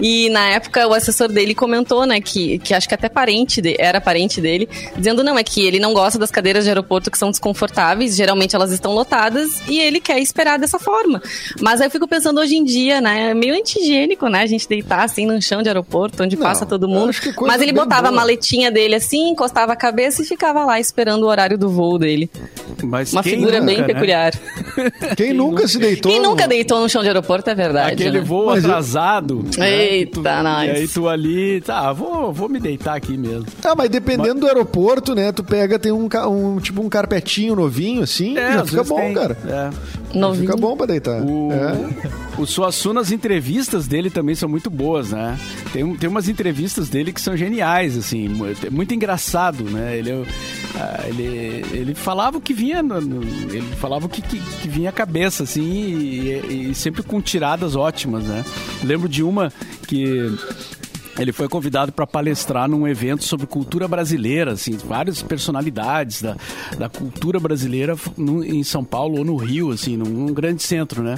[0.00, 3.76] E na época o assessor dele comentou, né, que, que acho que até parente de-
[3.78, 7.16] era parente dele, dizendo, não, é que ele não gosta das cadeiras de aeroporto que
[7.18, 11.22] são desconfortáveis, geralmente elas estão lotadas, e ele quer esperar dessa forma.
[11.60, 13.30] Mas aí eu fico pensando hoje em dia, né?
[13.30, 14.42] É meio anti-higiênico, né?
[14.42, 17.10] A gente deitar assim num chão de aeroporto, onde Não, passa todo mundo.
[17.10, 18.20] acho que coisa Mas ele botava a boa.
[18.22, 22.30] maletinha dele assim, encostava a cabeça e ficava lá esperando o horário do voo dele.
[22.82, 23.84] Mas Uma figura nunca, bem né?
[23.84, 24.32] peculiar.
[25.16, 27.92] quem nunca se deitou Quem nunca no- deitou no chão de aeroporto é verdade.
[27.94, 28.24] Aquele né?
[28.24, 29.44] voo Mas eu- atrasado.
[29.56, 30.66] né, Eita, tu- nós.
[30.68, 33.46] E aí tu ali, tá, vou, vou me deitar aqui mesmo.
[33.64, 35.32] Ah, mas dependendo do aeroporto, né?
[35.32, 38.96] Tu pega, tem um, um tipo um carpetinho novinho, assim, já É, às fica bom,
[38.96, 39.14] tem.
[39.14, 39.36] cara.
[39.46, 40.16] É.
[40.18, 40.46] Novinho.
[40.46, 41.22] Fica bom pra deitar.
[41.22, 42.25] O, É.
[42.38, 45.38] o Suassuna, as entrevistas dele também são muito boas, né?
[45.72, 48.28] Tem, tem umas entrevistas dele que são geniais, assim,
[48.64, 49.96] é muito engraçado, né?
[49.96, 50.22] Ele, é
[50.74, 54.90] ah, ele, ele falava o que vinha, no- ele falava o que, que, que vinha
[54.90, 58.44] à cabeça, assim, e, e sempre com tiradas ótimas, né?
[58.84, 59.50] Lembro de uma
[59.86, 60.30] que
[61.18, 66.36] ele foi convidado para palestrar num evento sobre cultura brasileira, assim, várias personalidades da,
[66.78, 71.02] da cultura brasileira no- em São Paulo ou no Rio, assim, num, num grande centro,
[71.02, 71.14] né?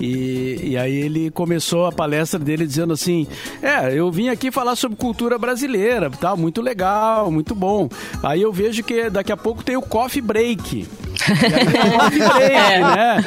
[0.00, 3.26] E, e aí ele começou a palestra dele dizendo assim:
[3.62, 7.88] É, eu vim aqui falar sobre cultura brasileira, tal, muito legal, muito bom.
[8.22, 10.86] Aí eu vejo que daqui a pouco tem o coffee break.
[11.14, 13.24] Break, né?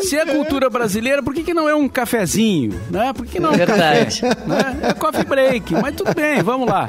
[0.00, 2.78] Se é cultura brasileira, por que, que não é um cafezinho?
[2.90, 3.12] Né?
[3.12, 4.22] Por que não é um Verdade.
[4.22, 4.76] Né?
[4.90, 6.88] É coffee break, mas tudo bem, vamos lá.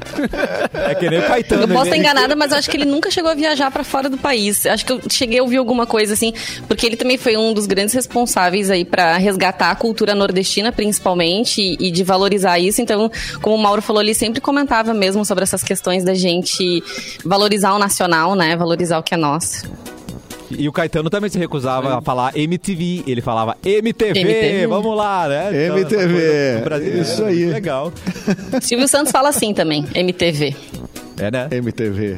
[0.74, 1.64] É que nem o Caetano.
[1.64, 3.84] Eu posso estar ele- enganada, mas eu acho que ele nunca chegou a viajar pra
[3.84, 4.66] fora do país.
[4.66, 6.34] Acho que eu cheguei a ouvir alguma coisa assim,
[6.68, 11.62] porque ele também foi um dos grandes responsáveis aí pra resgatar a cultura nordestina, principalmente,
[11.62, 12.82] e, e de valorizar isso.
[12.82, 13.10] Então,
[13.42, 16.84] como o Mauro falou, ele sempre comentava mesmo sobre essas questões da gente
[17.24, 18.56] valorizar o nacional, né?
[18.56, 19.64] Valorizar o que é nosso.
[20.52, 23.04] E o Caetano também se recusava a falar MTV.
[23.08, 24.68] Ele falava MTV, MTV.
[24.68, 25.66] vamos lá, né?
[25.66, 27.46] Então, MTV, brasileiro, isso aí.
[27.46, 27.92] Legal.
[28.62, 30.56] Silvio Santos fala assim também, MTV.
[31.18, 31.48] É, né?
[31.52, 32.18] MTV.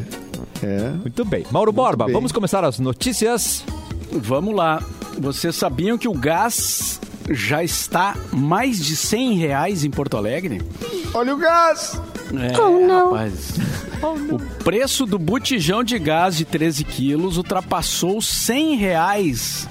[0.63, 0.90] É.
[1.02, 1.46] Muito bem.
[1.52, 2.13] Mauro Borba, bem.
[2.13, 3.63] vamos começar as notícias.
[4.12, 4.84] Vamos lá.
[5.20, 10.62] Vocês sabiam que o gás já está mais de 100 reais em Porto Alegre?
[11.13, 12.00] Olha o gás!
[12.34, 13.13] É, Oh, não.
[13.13, 13.54] rapaz.
[14.30, 19.68] O preço do botijão de gás de 13 quilos ultrapassou 100 reais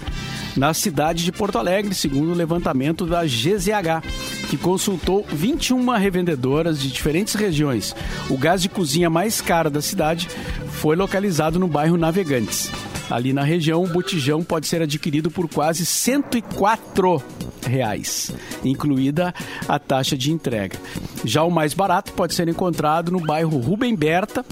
[0.56, 4.02] na cidade de Porto Alegre, segundo o levantamento da GZH,
[4.50, 7.94] que consultou 21 revendedoras de diferentes regiões.
[8.28, 10.28] O gás de cozinha mais caro da cidade
[10.70, 12.68] foi localizado no bairro Navegantes.
[13.10, 17.22] Ali na região, o botijão pode ser adquirido por quase 104
[17.66, 18.32] reais,
[18.64, 19.34] incluída
[19.68, 20.76] a taxa de entrega.
[21.24, 24.44] Já o mais barato pode ser encontrado no bairro Rubem Berta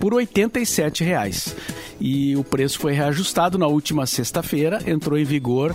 [0.00, 1.54] por 87 reais.
[2.00, 5.74] E o preço foi reajustado na última sexta-feira, entrou em vigor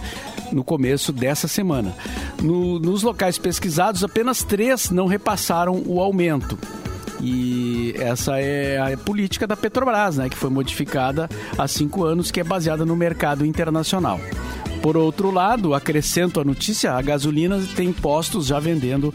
[0.51, 1.95] no começo dessa semana.
[2.41, 6.57] No- nos locais pesquisados, apenas três não repassaram o aumento.
[7.21, 12.39] E essa é a política da Petrobras, né, que foi modificada há cinco anos, que
[12.39, 14.19] é baseada no mercado internacional.
[14.81, 19.13] Por outro lado, acrescento a notícia, a gasolina tem postos já vendendo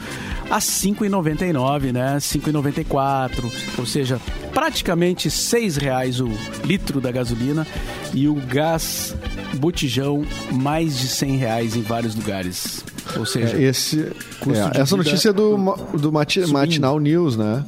[0.51, 2.15] a R$ 5,99, né?
[2.15, 4.21] R$ 5,94, ou seja,
[4.53, 6.29] praticamente 6 reais o
[6.65, 7.67] litro da gasolina
[8.13, 9.17] e o gás
[9.55, 12.85] botijão mais de 100 reais em vários lugares.
[13.19, 16.47] Ou seja, É, esse, Custo é, de essa vida notícia é do, ma- do Mati-.
[16.47, 17.65] Matinal News, né?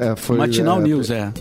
[0.00, 1.32] É, foi, Matinal é, News, é.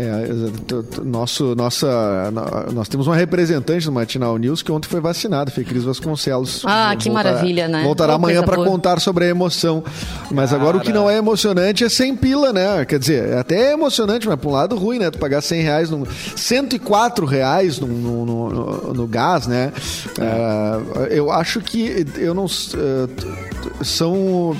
[0.00, 5.50] É, nosso, nossa, no- nós temos uma representante do Matinal News que ontem foi vacinada,
[5.50, 6.62] foi Cris Vasconcelos.
[6.64, 7.82] Ah, que maravilha, né?
[7.82, 9.82] Voltará amanhã para contar sobre a emoção.
[10.30, 12.84] Mas agora o que não é emocionante é sem pila, né?
[12.84, 15.10] Quer dizer, é até emocionante, mas por um lado ruim, né?
[15.10, 16.04] Tu pagar 100 reais, num,
[16.36, 19.72] 104 reais no, no, no- no gás, né?
[20.20, 22.44] É, eu acho que eu não...
[22.44, 24.56] é, t- são...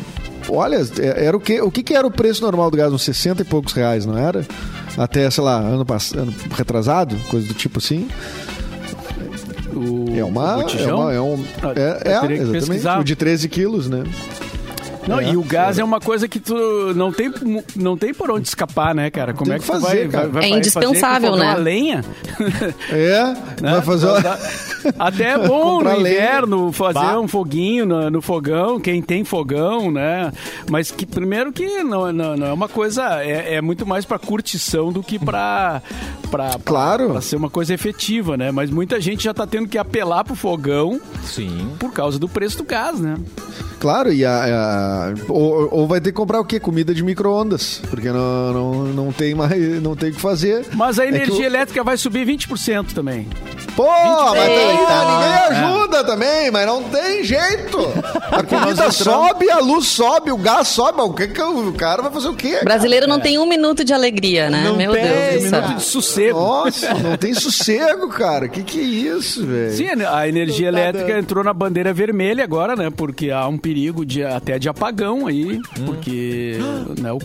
[0.51, 2.93] Olha, é- era o que, o que que era o preço normal do gás?
[2.93, 4.47] Uns 60 e poucos reais, não era?
[4.99, 8.09] Até, sei lá, ano passado, retrasado, coisa do tipo assim.
[9.73, 10.57] O, É uma.
[10.57, 11.45] o É, uma, é um.
[11.63, 12.89] Ah, É, é que exatamente.
[13.01, 14.03] O de 13 quilos, né?
[15.09, 15.81] Não, É, e o gás é.
[15.81, 16.55] é uma coisa que tu
[16.95, 17.33] não tem,
[17.75, 19.33] não tem por onde escapar, né, cara?
[19.33, 20.25] Como Tem é que fazer, vai, cara.
[20.29, 21.51] vai, vai É vai indispensável, fazer né?
[21.51, 22.05] a lenha?
[22.91, 23.23] É,
[23.63, 23.73] né?
[23.73, 24.23] vai fazer.
[24.23, 24.39] Dar-
[24.99, 26.15] Até é bom no lenha.
[26.19, 27.19] inverno fazer Bah.
[27.21, 30.33] um foguinho no, no fogão, quem tem fogão, né?
[30.71, 34.19] Mas que primeiro que não, não, não é uma coisa, é, é muito mais pra
[34.19, 35.83] curtição do que pra,
[36.31, 37.11] pra, pra- Claro.
[37.11, 38.51] pra ser uma coisa efetiva, né?
[38.53, 41.71] Mas muita gente já tá tendo que apelar pro fogão Sim.
[41.79, 43.17] por causa do preço do gás, né?
[43.79, 44.33] Claro, e a,
[45.11, 46.59] a- ou, ou vai ter que comprar o quê?
[46.59, 47.81] Comida de micro-ondas.
[47.89, 49.81] Porque não, não, não tem mais.
[49.83, 50.67] Não tem o que fazer.
[50.75, 53.27] Mas a É energia o- elétrica vai subir 20% também.
[53.77, 55.05] Pô, mas Eita.
[55.05, 57.79] ninguém ajuda também, mas não tem jeito.
[58.33, 61.01] A comida sobe, a luz sobe, o gás sobe.
[61.01, 62.59] O, que que o cara vai fazer o quê?
[62.61, 64.65] O brasileiro não tem um minuto de alegria, né?
[64.65, 65.63] Não Meu tem, Deus céu.
[65.63, 66.39] Minuto de sossego.
[66.41, 68.49] Nossa, não tem sossego, cara.
[68.49, 69.73] Que que é isso, velho?
[69.73, 72.91] Sim, a energia tá elétrica entrou na bandeira vermelha agora, né?
[72.91, 76.57] Porque há um perigo de até de apagão aí, porque
[76.99, 77.19] né, o,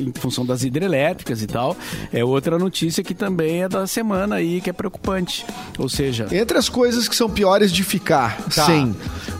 [0.00, 1.76] em função das hidrelétricas e tal.
[2.12, 5.44] É outra notícia que também é da semana aí que é preocupante.
[5.76, 8.64] Ou seja, Entre as coisas que são piores de ficar Tá.
[8.66, 8.94] sem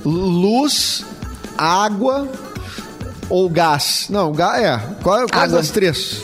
[0.04, 1.04] luz,
[1.56, 2.28] água
[3.30, 4.08] ou gás.
[4.10, 4.78] Não, gás é.
[5.02, 5.58] Qual, quais Água.
[5.58, 6.22] das três?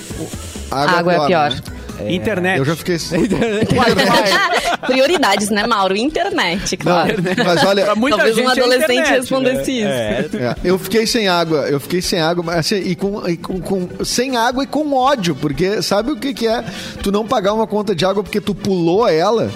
[0.69, 1.51] Água é pior.
[1.53, 1.61] né?
[2.09, 2.59] Internet.
[2.59, 2.97] Eu já fiquei.
[4.87, 5.97] Prioridades, né, Mauro?
[5.97, 7.15] Internet, Não, claro.
[7.45, 9.17] mas olha, Pra muita Talvez um é adolescente internet, né?
[9.19, 9.87] respondesse isso.
[9.87, 10.27] É.
[10.35, 13.61] É, eu fiquei sem água, eu fiquei sem água, mas assim, e com, e com,
[13.61, 16.65] com- sem água e com ódio, porque sabe o que, que é
[17.03, 19.51] tu não pagar uma conta de água porque tu pulou ela?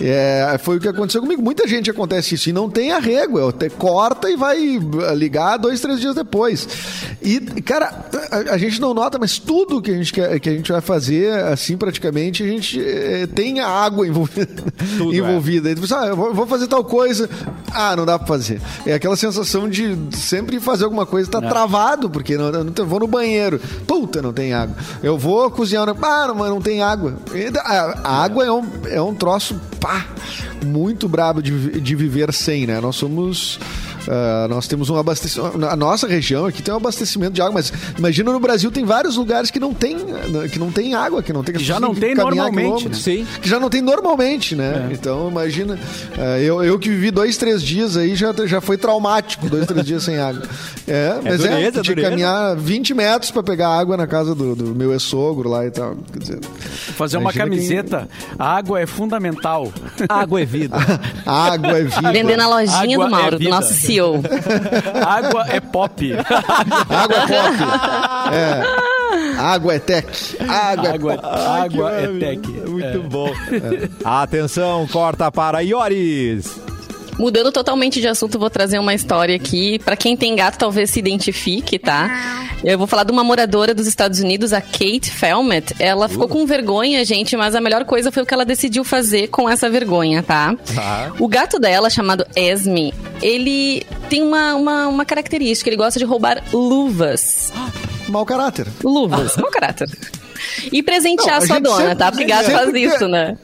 [0.00, 1.42] É, foi o que aconteceu comigo.
[1.42, 3.38] Muita gente acontece isso e não tem arrego.
[3.48, 4.78] é, te- corta e vai
[5.16, 6.68] ligar dois, três dias depois.
[7.22, 10.52] E, cara, a, a gente não nota, mas tudo que a gente, quer, que a
[10.52, 14.62] gente vai fazer, assim, praticamente, a gente eh, tem a água envolvida.
[14.96, 15.16] Tudo, é.
[15.16, 15.74] envolvida.
[15.74, 17.28] Tu pensa, ah, eu vou, vou fazer tal coisa.
[17.72, 18.60] Ah, não dá pra fazer.
[18.86, 23.00] É aquela sensação de sempre fazer alguma coisa tá travado, porque não, eu não vou
[23.00, 23.60] no banheiro.
[23.86, 24.76] Puta, não tem água.
[25.02, 27.14] Eu vou cozinhar, não- ah, não, mas não tem água.
[27.34, 30.06] E A, a água é um, é um troço, pá,
[30.62, 32.78] muito brabo de, de viver sem, né?
[32.78, 33.58] Nós somos.
[34.08, 35.64] Ah, nós temos um abastecimento.
[35.66, 39.16] A nossa região aqui tem um abastecimento de água, mas imagina no Brasil tem vários
[39.16, 39.96] lugares que não tem,
[40.50, 42.94] que não tem água, que não tem que Já não tem normalmente, né?
[42.94, 43.26] Sim.
[43.42, 44.88] Que já não tem normalmente, né?
[44.92, 45.78] Então, imagina.
[46.16, 49.84] eh, eu, eu que vivi dois, três dias aí, já, já foi traumático, dois, três
[49.84, 50.42] dias sem água.
[50.90, 52.08] É, mas dureza, é, é tinha que dureza.
[52.08, 55.94] caminhar 20 metros pra pegar água na casa do, do meu ex-sogro lá e tal.
[56.10, 56.40] Quer dizer,
[56.96, 58.08] Fazer uma camiseta.
[58.38, 59.70] A água é fundamental.
[60.08, 60.76] Água é vida.
[61.26, 62.10] água é vida.
[62.10, 63.97] Vender na lojinha Água do Mauro, é do nosso CEO.
[65.06, 66.12] água é pop.
[66.88, 68.34] Água é pop.
[68.34, 69.40] É.
[69.40, 70.36] Água é tech.
[70.48, 71.26] Água, água, é pop.
[71.36, 72.48] água é Que tech.
[72.68, 72.98] Muito É.
[72.98, 73.30] bom.
[74.04, 76.60] Atenção, corta para Ioris.
[77.18, 79.78] Mudando totalmente de assunto, vou trazer uma história aqui.
[79.80, 82.46] Pra quem tem gato, talvez se identifique, tá?
[82.64, 85.74] Eu vou falar de uma moradora dos Estados Unidos, a Kate Felmet.
[85.80, 89.28] Ela ficou com vergonha, gente, mas a melhor coisa foi o que ela decidiu fazer
[89.28, 90.54] com essa vergonha, tá?
[90.74, 91.12] Tá.
[91.18, 95.68] O gato dela, chamado Esme, ele tem uma, uma, uma característica.
[95.68, 97.52] Ele gosta de roubar luvas.
[98.08, 98.66] Mau caráter.
[98.84, 99.88] Luvas, mau caráter.
[100.72, 102.10] E presentear Não, a sua dona, sempre- tá?
[102.12, 103.36] Porque gato faz isso, né?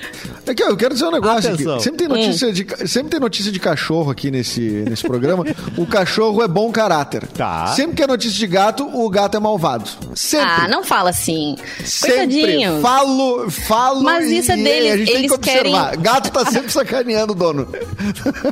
[0.46, 1.74] Aqui, ó, eu quero dizer um negócio Atenção.
[1.74, 1.82] aqui.
[1.84, 5.44] Sempre tem notícia, de, sempre tem notícia de cachorro aqui nesse, nesse programa.
[5.76, 7.26] o cachorro é bom caráter.
[7.28, 7.68] Tá.
[7.68, 9.88] Sempre que é notícia de gato, o gato é malvado.
[10.14, 10.46] Sempre.
[10.64, 11.56] Ah, não fala assim.
[11.84, 12.58] Sempre.
[12.82, 14.02] Falo, falo.
[14.02, 15.90] Mas e- isso é deles, A gente tem eles que observar.
[15.90, 17.68] querem- Gato tá sempre sacaneando o dono.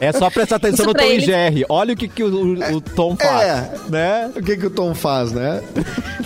[0.01, 1.65] É só prestar atenção Isso no Tom e eles- Jerry.
[1.69, 3.43] Olha o que, que o, o- o Tom faz.
[3.43, 3.71] É.
[3.89, 4.31] Né?
[4.35, 5.63] O que, que o Tom faz, né?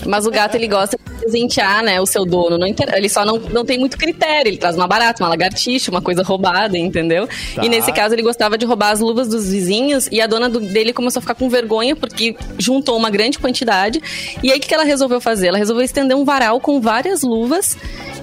[0.07, 2.57] Mas o gato, ele gosta de presentear, né, o seu dono.
[2.59, 4.49] Não inter- Ele só não, não tem muito critério.
[4.49, 5.37] Ele traz uma barata, uma
[5.90, 7.29] uma coisa roubada, entendeu?
[7.55, 7.64] Tá.
[7.64, 10.61] E nesse caso, ele gostava de roubar as luvas dos vizinhos e a dona do-
[10.61, 14.01] dele começou a ficar com vergonha porque juntou uma grande quantidade.
[14.42, 15.49] E aí, o que que ela resolveu fazer?
[15.49, 17.77] Ela resolveu estender um varal com várias luvas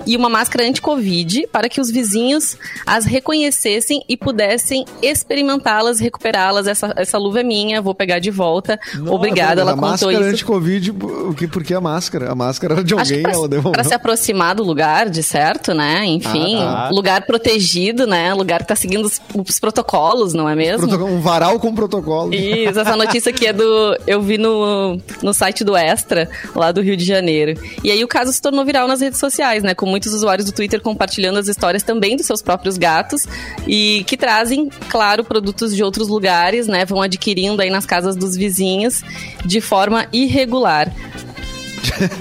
[0.06, 6.68] e uma máscara anti-Covid para que os vizinhos as reconhecessem e pudessem experimentá-las, recuperá-las.
[6.68, 8.80] Essa, essa luva é minha, vou pegar de volta.
[9.08, 10.24] Obrigada, ela a contou máscara isso.
[10.30, 12.32] anti-Covid, o que, por que a máscara?
[12.32, 13.72] A máscara era de alguém, pra, ela devolveu.
[13.72, 16.06] pra se aproximar do lugar, de certo, né?
[16.06, 16.89] Enfim, Ah, tá.
[16.92, 18.34] lugar protegido, né?
[18.34, 20.94] Lugar que tá seguindo os, os protocolos, não é mesmo?
[21.06, 22.34] Um varal com protocolo.
[22.34, 23.98] Isso, essa notícia aqui é do.
[24.08, 27.60] Eu vi no, no site do Extra, lá do Rio de Janeiro.
[27.84, 29.74] E aí o caso se tornou viral nas redes sociais, né?
[29.74, 33.28] Com muitos usuários do Twitter compartilhando as histórias também dos seus próprios gatos
[33.68, 36.84] e que trazem, claro, produtos de outros lugares, né?
[36.84, 39.04] Vão adquirindo aí nas casas dos vizinhos
[39.46, 40.92] de forma irregular.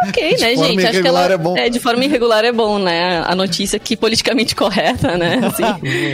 [0.08, 0.80] Ok, né, forma gente?
[0.80, 1.56] Acho que irregular ela, é bom.
[1.70, 3.22] de forma irregular é bom, né?
[3.24, 5.40] A notícia aqui politicamente correta, né?
[5.46, 5.64] Assim,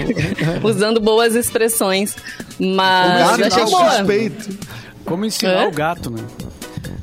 [0.62, 2.14] usando boas expressões.
[2.60, 3.90] O Mas gato achei boa.
[3.96, 4.58] suspeito.
[5.04, 5.66] Como ensinar É?
[5.66, 6.22] o gato, né?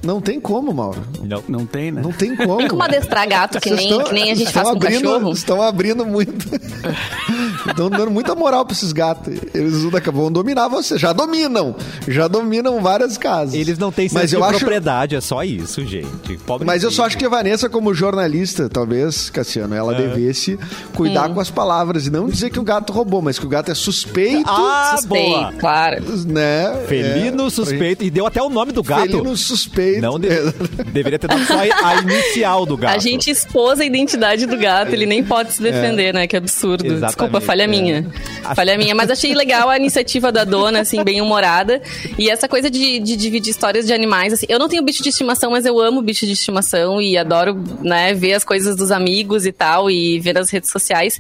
[0.06, 1.02] Não tem como, Mauro.
[1.24, 1.44] Não.
[1.48, 2.02] Não tem, né?
[2.02, 2.68] Não tem como.
[2.68, 5.32] Como adestrar gato, que nem, estão- que nem a gente faz com abrindo, cachorro?
[5.32, 6.46] Estão abrindo muito.
[7.68, 9.34] Estão dando muita moral pra esses gatos.
[9.54, 9.74] Eles
[10.13, 10.98] vão dominar você.
[10.98, 11.76] Já dominam.
[12.08, 13.56] Já dominam várias casas.
[13.56, 16.38] Eles não têm senso Mas de eu acho, propriedade, é só isso, gente.
[16.46, 19.98] Pobre Mas eu só acho que a Vanessa, como jornalista, talvez, Cassiano, ela É.
[20.08, 20.60] devesse
[20.94, 23.72] cuidar com as palavras e não dizer que o gato roubou, mas que o gato
[23.72, 25.54] é suspeito, Ah, Suspeito, boa.
[25.60, 26.04] claro.
[26.28, 26.84] né?
[26.88, 28.04] Felino É, suspeito.
[28.04, 29.04] E deu até o nome do gato.
[29.10, 29.94] Felino suspeito.
[30.01, 30.53] Não deve-
[30.91, 32.95] deveria ter dado só a inicial do gato.
[32.95, 36.27] A gente expôs a identidade do gato, ele nem pode se defender, né?
[36.27, 36.86] Que absurdo.
[36.86, 37.67] Exatamente, Desculpa, falha é.
[37.67, 38.12] minha.
[38.55, 38.93] Falha minha.
[38.95, 41.81] Mas achei legal a iniciativa da dona, assim, bem humorada.
[42.17, 44.45] E essa coisa de, de dividir histórias de animais, assim.
[44.49, 48.13] Eu não tenho bicho de estimação, mas eu amo bicho de estimação e adoro, né,
[48.13, 51.19] ver as coisas dos amigos e tal, e ver nas redes sociais.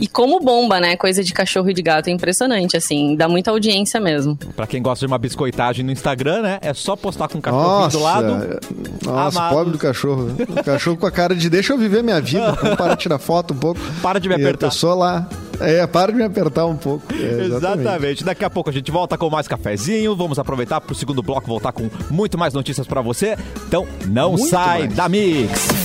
[0.00, 0.96] E como bomba, né?
[0.96, 2.08] Coisa de cachorro e de gato.
[2.08, 3.16] É impressionante, assim.
[3.16, 4.36] Dá muita audiência mesmo.
[4.54, 6.58] Pra quem gosta de uma biscoitagem no Instagram, né?
[6.62, 8.15] É só postar com um cachorrinho Nossa, do lado.
[9.04, 9.54] Nossa, Amado.
[9.54, 10.34] pobre do cachorro.
[10.48, 13.18] O cachorro com a cara de deixa eu viver minha vida, vamos parar de tirar
[13.18, 13.80] foto um pouco.
[14.02, 14.66] Para de me E apertar.
[14.66, 15.28] A pessoa lá.
[15.58, 17.04] É, para de me apertar um pouco.
[17.14, 18.22] É, Exatamente.
[18.24, 20.14] Daqui a pouco a gente volta com mais cafezinho.
[20.14, 23.36] Vamos aproveitar pro segundo bloco voltar com muito mais notícias pra você.
[23.66, 24.94] Então não Muito sai mais.
[24.94, 25.76] da Mix.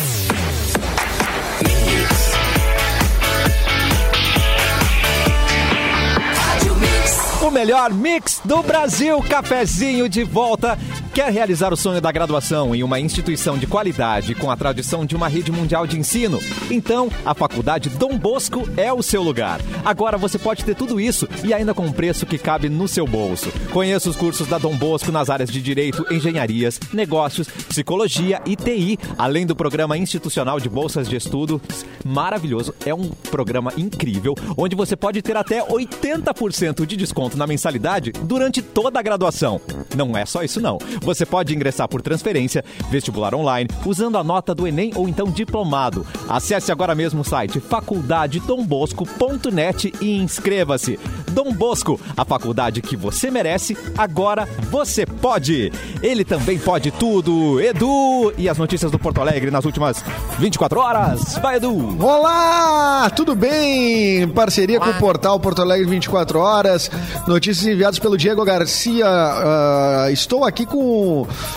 [7.41, 10.77] O melhor mix do Brasil, cafezinho de volta.
[11.13, 15.13] Quer realizar o sonho da graduação em uma instituição de qualidade com a tradição de
[15.13, 16.39] uma rede mundial de ensino?
[16.69, 19.59] Então, a Faculdade Dom Bosco é o seu lugar.
[19.83, 23.05] Agora você pode ter tudo isso e ainda com um preço que cabe no seu
[23.05, 23.51] bolso.
[23.73, 28.97] Conheça os cursos da Dom Bosco nas áreas de Direito, Engenharias, Negócios, Psicologia e TI,
[29.17, 31.61] além do programa institucional de bolsas de estudos
[32.05, 32.73] maravilhoso.
[32.85, 38.61] É um programa incrível, onde você pode ter até 80% de desconto na mensalidade durante
[38.61, 39.59] toda a graduação.
[39.95, 40.79] Não é só isso não.
[41.01, 46.05] Você pode ingressar por transferência, vestibular online, usando a nota do Enem ou então diplomado.
[46.29, 50.99] Acesse agora mesmo o site faculdadedombosco.net e inscreva-se.
[51.31, 55.71] Dom Bosco, a faculdade que você merece, agora você pode.
[56.03, 57.59] Ele também pode tudo.
[57.61, 60.03] Edu e as notícias do Porto Alegre nas últimas
[60.39, 61.37] 24 horas.
[61.41, 61.97] Vai, Edu.
[62.03, 64.27] Olá, tudo bem?
[64.29, 66.91] Parceria com o portal Porto Alegre 24 Horas.
[67.27, 69.05] Notícias enviadas pelo Diego Garcia.
[69.07, 70.90] Ah, estou aqui com.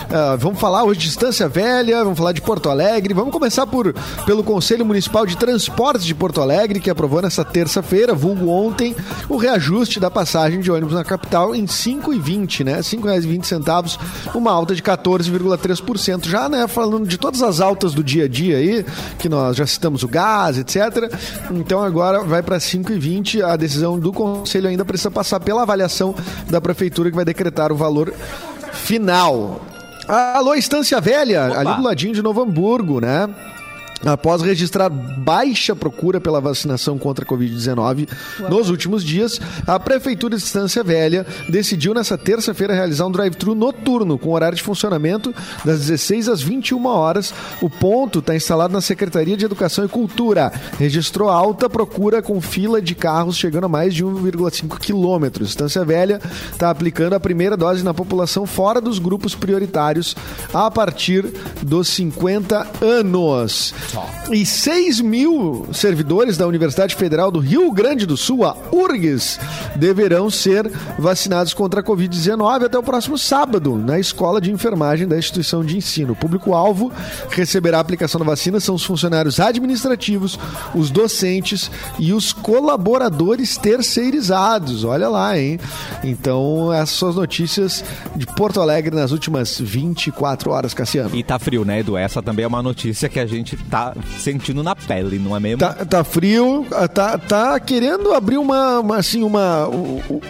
[0.09, 3.13] Ah, vamos falar hoje de Distância Velha, vamos falar de Porto Alegre.
[3.13, 3.93] Vamos começar por,
[4.25, 8.95] pelo Conselho Municipal de Transportes de Porto Alegre, que aprovou nessa terça-feira, vulgo ontem,
[9.29, 12.75] o reajuste da passagem de ônibus na capital em R$ 5,20, né?
[12.75, 13.99] R$ 5,20,
[14.33, 16.27] uma alta de 14,3%.
[16.27, 18.85] Já, né, falando de todas as altas do dia a dia aí,
[19.19, 21.11] que nós já citamos o gás, etc.
[21.51, 23.43] Então agora vai para 5,20.
[23.43, 26.15] A decisão do conselho ainda precisa passar pela avaliação
[26.49, 28.13] da prefeitura que vai decretar o valor
[28.85, 29.61] final.
[30.07, 31.59] Alô, Estância Velha, Opa.
[31.59, 33.27] ali do ladinho de Novo Hamburgo, né?
[34.05, 38.07] Após registrar baixa procura pela vacinação contra a Covid-19
[38.49, 44.19] nos últimos dias, a Prefeitura de Estância Velha decidiu nessa terça-feira realizar um drive-thru noturno
[44.19, 47.33] com horário de funcionamento das 16 às 21 horas.
[47.61, 50.51] O ponto está instalado na Secretaria de Educação e Cultura.
[50.77, 55.49] Registrou alta procura com fila de carros chegando a mais de 1,5 quilômetros.
[55.49, 60.15] Estância Velha está aplicando a primeira dose na população fora dos grupos prioritários
[60.53, 61.25] a partir
[61.63, 63.73] dos 50 anos.
[64.31, 69.39] E 6 mil servidores da Universidade Federal do Rio Grande do Sul, a URGS,
[69.75, 75.17] deverão ser vacinados contra a Covid-19 até o próximo sábado, na Escola de Enfermagem da
[75.17, 76.13] instituição de ensino.
[76.13, 76.91] O público-alvo
[77.29, 80.39] receberá a aplicação da vacina são os funcionários administrativos,
[80.73, 84.83] os docentes e os colaboradores terceirizados.
[84.83, 85.59] Olha lá, hein?
[86.03, 87.83] Então, essas são as notícias
[88.15, 91.15] de Porto Alegre nas últimas 24 horas, Cassiano.
[91.15, 91.97] E tá frio, né, Edu?
[91.97, 93.74] Essa também é uma notícia que a gente tá
[94.19, 95.59] sentindo na pele, não é mesmo?
[95.59, 99.67] Tá, tá frio, tá, tá querendo abrir uma, uma, assim, uma,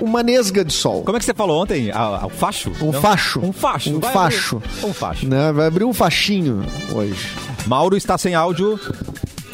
[0.02, 1.04] uma nesga de sol.
[1.04, 1.92] Como é que você falou ontem?
[1.92, 2.72] Ah, ah, o facho?
[2.82, 3.02] Um Não?
[3.02, 3.40] facho.
[3.40, 3.90] Um facho.
[3.96, 4.58] Um Vai facho.
[4.58, 5.28] abrir Um facho.
[5.28, 5.52] Né?
[5.52, 7.28] Vai abrir um fachinho hoje.
[7.68, 8.80] Mauro está sem áudio.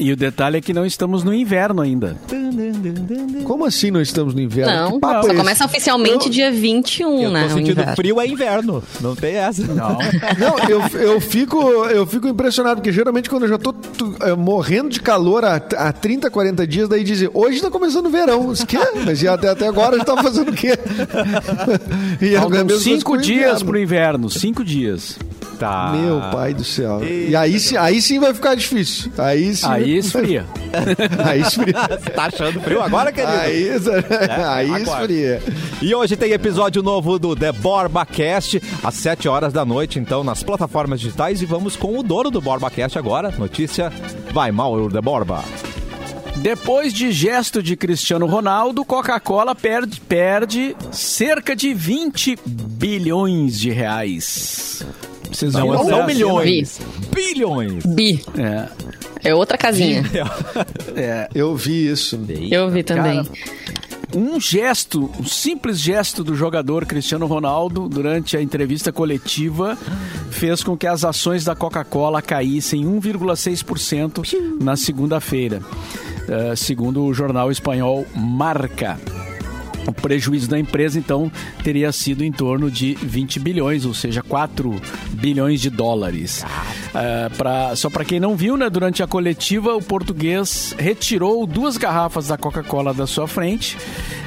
[0.02, 2.16] E o detalhe é que não estamos no inverno ainda.
[3.44, 4.72] Como assim não estamos no inverno?
[4.72, 5.36] Não, Que papo só é esse?
[5.36, 7.40] começa oficialmente dia 21, Eu né?
[7.42, 7.96] tô o sentindo inverno.
[7.96, 8.82] frio é inverno.
[9.00, 9.62] Não tem essa.
[9.62, 9.98] Não.
[10.38, 14.34] Não, eu, eu, fico, eu fico impressionado, porque geralmente quando eu já tô tu, é,
[14.34, 18.52] morrendo de calor há, há 30, 40 dias, daí dizem, hoje tá começando o verão.
[18.66, 20.72] Que Mas e até, até agora a gente tá fazendo o quê?
[22.20, 23.64] E é a Faltam mesma coisa cinco dias inverno.
[23.66, 24.30] pro inverno.
[24.30, 25.18] Cinco dias.
[25.62, 25.92] Tá.
[25.94, 27.00] Meu pai do céu.
[27.04, 29.12] E aí, sim- aí sim vai ficar difícil.
[29.16, 29.66] Aí sim.
[29.68, 30.44] Aí esfria.
[31.24, 31.74] aí esfria.
[31.88, 33.32] Você tá achando frio agora, querido?
[33.32, 33.70] Aí,
[34.44, 35.02] aí agora.
[35.04, 35.42] esfria.
[35.80, 40.24] E hoje tem episódio novo do The Borba Cast, às 7 horas da noite, então,
[40.24, 41.40] nas plataformas digitais.
[41.42, 43.30] E vamos com o dono do Borba Cast agora.
[43.38, 43.92] Notícia,
[44.32, 45.44] vai, Mauro The Borba.
[46.38, 54.84] Depois de gesto de Cristiano Ronaldo, Coca-Cola perde, perde cerca de 20 bilhões de reais.
[55.32, 56.80] Vocês Não, essa milhões.
[57.14, 57.84] Bilhões.
[57.86, 58.22] Bi.
[58.36, 58.68] cena?
[59.24, 60.02] É outra casinha.
[60.94, 62.20] É, é, Eu vi isso.
[62.50, 63.24] Eu vi também.
[64.14, 69.78] um gesto, um simples gesto do jogador Cristiano Ronaldo durante a entrevista coletiva
[70.30, 75.62] fez com que as ações da Coca-Cola caíssem 1,6% na segunda-feira,
[76.28, 78.98] eh, segundo o jornal espanhol Marca.
[79.86, 81.30] O prejuízo da empresa, então,
[81.64, 84.80] teria sido em torno de 20 bilhões, ou seja, 4
[85.10, 86.44] bilhões de dólares.
[86.94, 91.76] É, pra- só para quem não viu, né, durante a coletiva, o português retirou duas
[91.76, 93.76] garrafas da Coca-Cola da sua frente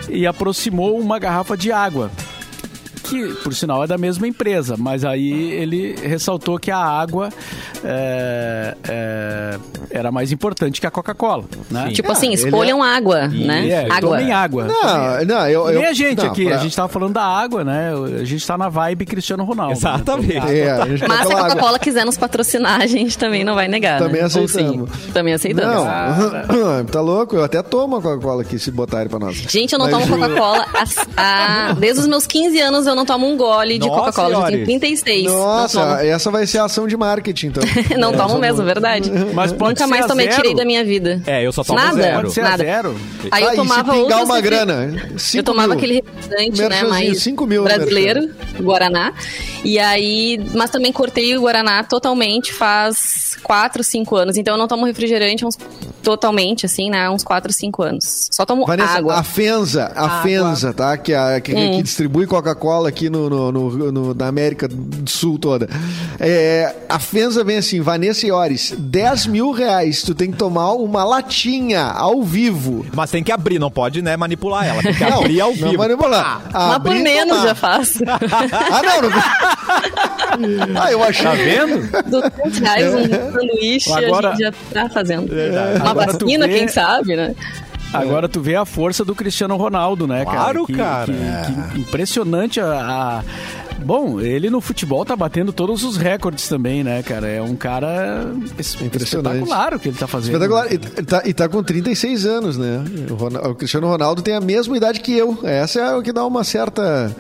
[0.10, 2.12] e aproximou uma garrafa de água.
[3.08, 7.30] Que, por sinal, é da mesma empresa, mas aí ele ressaltou que a água
[7.84, 9.60] é, é,
[9.92, 11.44] era mais importante que a Coca-Cola.
[11.70, 11.92] Né?
[11.92, 13.70] Tipo assim, ele escolham água, né?
[13.70, 14.18] É, água.
[14.18, 14.66] tomem água.
[14.66, 15.70] Não, não, eu.
[15.70, 17.92] eu Nem a gente não, aqui, pra- a gente tava falando da água, né?
[18.22, 19.74] A gente tá na vibe Cristiano Ronaldo.
[19.74, 19.78] né?
[19.78, 20.36] Exatamente.
[20.36, 21.38] É, a gente Mas se a.
[21.38, 24.00] Coca-Cola quiser nos patrocinar, a gente também não vai negar.
[24.00, 24.28] Também né?
[24.28, 24.90] Aceitamos.
[24.90, 25.76] sim, também aceitamos.
[25.76, 27.36] Não, tá louco?
[27.36, 29.36] Eu até tomo a Coca-Cola aqui se botarem pra nós.
[29.36, 30.66] Gente, eu não Mas tomo Coca-Cola.
[31.80, 34.28] Desde os meus 15 anos eu não tomo um gole de Coca-Cola.
[34.30, 34.66] Eu já tenho Iori.
[34.66, 35.26] 36.
[35.26, 37.64] Nossa, essa vai ser a ação de marketing, então.
[37.98, 39.12] não tomo mesmo, verdade.
[39.34, 40.38] Mas pode Nunca ser mais a tomei, zero?
[40.42, 41.22] tirei da minha vida.
[41.26, 41.96] É, eu só tomo Nada.
[41.96, 42.22] zero.
[42.22, 42.58] Pode ser a Nada.
[42.64, 42.96] zero.
[43.32, 45.10] Aí eu Ah, e tomava se pingar uma grana?
[45.34, 45.78] Eu tomava mil.
[45.78, 48.30] aquele refrigerante, né, mais cinco mil, brasileiro,
[48.60, 49.14] Guaraná.
[49.64, 54.38] E aí, mas também cortei o Guaraná totalmente faz 4, 5 anos.
[54.38, 55.58] Então eu não tomo refrigerante uns,
[56.04, 58.30] totalmente, assim, né, uns 4, 5 anos.
[58.32, 59.16] Só tomo Vanessa, água.
[59.16, 60.96] a Fenza, a Fenza, tá?
[60.98, 61.78] Que, a, que, Hum.
[61.78, 65.68] que distribui Coca-Cola aqui no, no, no- no- na América do Sul toda.
[66.20, 70.72] É, a Fenza vem assim, Vanessa e Ores, 10 mil reais, tu tem que tomar
[70.74, 72.86] uma latinha ao vivo.
[72.94, 74.82] Mas tem que abrir, não pode, né, manipular ela.
[74.82, 75.78] Tem que Não, abrir ao não vivo.
[75.78, 76.42] manipular.
[76.52, 77.48] Mas por Abrir e menos tomar.
[77.48, 78.00] já faço.
[78.08, 79.22] Ah, não, não.
[80.82, 81.26] ah, eu achei.
[81.26, 81.90] Tá vendo?
[82.10, 85.32] 200 reais um sanduíche, Agora- a gente já tá fazendo.
[85.82, 87.36] Uma Agora tu vacina, vê- quem sabe, né?
[88.02, 90.38] Agora tu vê a força do Cristiano Ronaldo, né, cara?
[90.38, 91.06] Claro, Que- cara.
[91.14, 92.66] que- que impressionante a,
[93.22, 93.24] a-
[93.84, 97.28] Bom, ele no futebol tá batendo todos os recordes também, né, cara?
[97.28, 98.26] É um cara
[98.58, 99.36] es- Impressionante.
[99.38, 100.34] espetacular o que ele tá fazendo.
[100.34, 100.74] Espetacular.
[100.74, 102.84] E tá, e tá com 36 anos, né?
[103.12, 105.38] O, Ronaldo- o Cristiano Ronaldo tem a mesma idade que eu.
[105.44, 107.16] Essa é o que dá uma certa.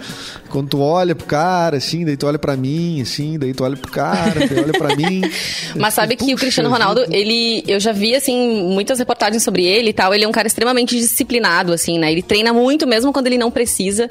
[0.49, 3.75] Quando tu olha pro cara, assim, daí tu olha pra mim, assim, daí tu olha
[3.75, 5.21] pro cara, daí olha pra mim.
[5.75, 6.69] Mas sabe que o Cristiano.
[6.69, 10.13] Ronaldo, ele, eu já vi assim muitas reportagens sobre ele e tal.
[10.13, 12.11] Ele é um cara extremamente disciplinado, assim, né?
[12.11, 14.09] Ele treina muito mesmo quando ele não precisa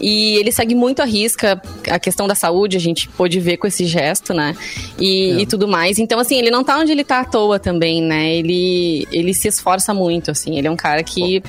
[0.00, 2.76] e ele segue muito a risca a questão da saúde.
[2.76, 4.56] A gente pôde ver com esse gesto, né?
[4.98, 5.98] E, e tudo mais.
[5.98, 8.34] Então, assim, ele não tá onde ele tá à toa também, né?
[8.34, 10.58] Ele, ele se esforça muito, assim.
[10.58, 11.42] Ele é um cara que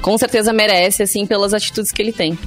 [0.00, 2.38] com certeza merece, assim, pelas atitudes que ele tem.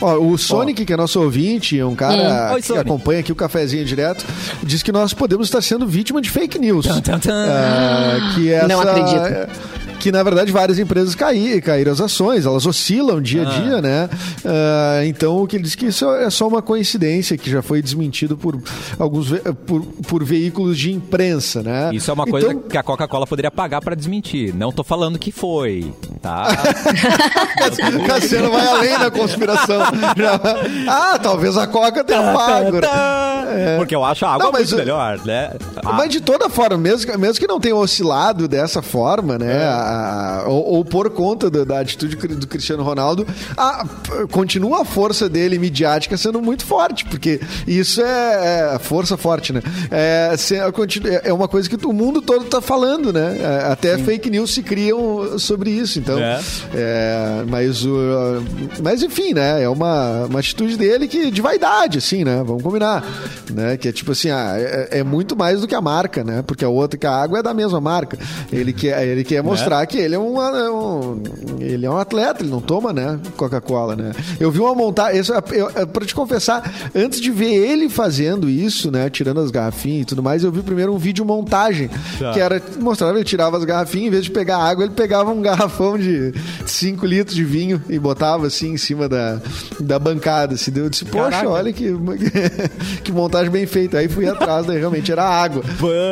[0.00, 2.86] Ó, o Sonic, que é nosso ouvinte, é um cara Oi, que Sonic.
[2.86, 4.24] acompanha aqui o cafezinho direto,
[4.62, 6.86] diz que nós podemos estar sendo vítima de fake news.
[6.86, 7.46] Tan, tan.
[7.48, 9.50] Ah, que essa, Não acredito.
[10.04, 14.10] Que na verdade várias empresas caí, caíram as ações, elas oscilam dia a dia, né?
[14.44, 17.80] Ah, então o que ele diz que isso é só uma coincidência que já foi
[17.80, 18.60] desmentido por
[18.98, 21.88] alguns ve- por, por veículos de imprensa, né?
[21.94, 24.54] Isso é uma coisa Então, que a Coca-Cola poderia pagar pra desmentir.
[24.54, 25.90] Não tô falando que foi.
[26.20, 26.48] tá.
[28.06, 29.80] Cassiano vai além da conspiração.
[30.86, 32.72] Ah, talvez a Coca tenha pago.
[32.80, 33.76] né?
[33.78, 35.52] Porque eu acho a água Não, mas muito melhor, né?
[35.84, 39.64] A- Mas de toda forma, mesmo, que- mesmo que não tenha oscilado dessa forma, né?
[39.66, 43.26] a- a- ou, ou por conta da, da atitude do Cristiano Ronaldo,
[43.56, 43.84] a-
[44.30, 49.62] continua a força dele midiática sendo muito forte, porque isso é, é força forte, né?
[49.90, 53.38] É, se- é continu- é uma coisa que o mundo todo tá falando, né?
[53.40, 56.18] É, Até fake news se criam sobre isso, então.
[56.18, 56.40] É.
[56.74, 58.42] é, mas, o,
[58.82, 59.62] mas enfim, né?
[59.62, 62.42] É uma, uma atitude dele que de vaidade, assim, né?
[62.46, 63.04] Vamos combinar,
[63.52, 63.76] né?
[63.76, 66.42] Que é tipo assim, ah, é, é muito mais do que a marca, né?
[66.46, 68.18] Porque a outra que a água é da mesma marca.
[68.52, 71.22] Ele quer, ele quer mostrar que ele é um, é um-
[71.60, 73.18] ele é um atleta, ele não toma, né?
[73.36, 74.12] Coca-Cola, né?
[74.38, 76.62] Eu vi uma montagem, isso, eu, eu, pra te confessar,
[76.94, 79.08] antes de ver ele fazendo isso, né?
[79.10, 82.32] Tirando as garrafinhas e tudo mais, eu vi primeiro um vídeo montagem Tá.
[82.32, 85.40] que era mostrava ele tirava as garrafinhas, em vez de pegar água, ele pegava um
[85.42, 86.32] garrafão de
[86.66, 89.40] 5 litros de vinho e botava assim em cima da,
[89.80, 90.54] da bancada.
[90.54, 91.48] Assim, eu disse, poxa, Caraca.
[91.48, 91.92] olha que,
[93.02, 93.98] que montagem bem feita.
[93.98, 95.62] Aí fui atrás, daí realmente era água.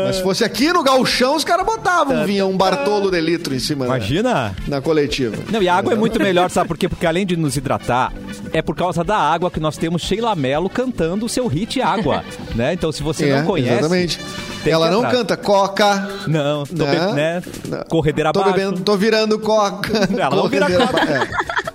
[0.07, 3.52] Mas se fosse aqui no galchão, os caras botavam um vinho, um Bartolo de litro
[3.55, 4.55] em cima Imagina.
[4.67, 5.37] na coletiva.
[5.51, 6.89] Não, e a água é muito melhor, sabe por quê?
[6.89, 8.13] Porque além de nos hidratar,
[8.53, 12.25] é por causa da água que nós temos Sheila Mello cantando o seu hit Água,
[12.55, 12.73] né?
[12.75, 13.73] Então se você É, não conhece...
[13.79, 14.21] Exatamente.
[14.65, 16.09] Ela não canta coca.
[16.29, 16.91] Não, tô né?
[17.09, 17.43] be- né?
[17.69, 17.83] Não.
[17.89, 18.57] Corredeira tô abaixo.
[18.59, 20.09] bebendo, tô virando coca.
[20.17, 21.01] Ela não vira coca.
[21.03, 21.29] É.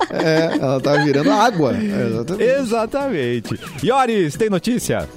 [0.09, 1.75] É, ela tá virando água.
[1.75, 2.43] É, exatamente.
[2.67, 3.59] Exatamente.
[3.83, 5.07] Ioris, tem notícia?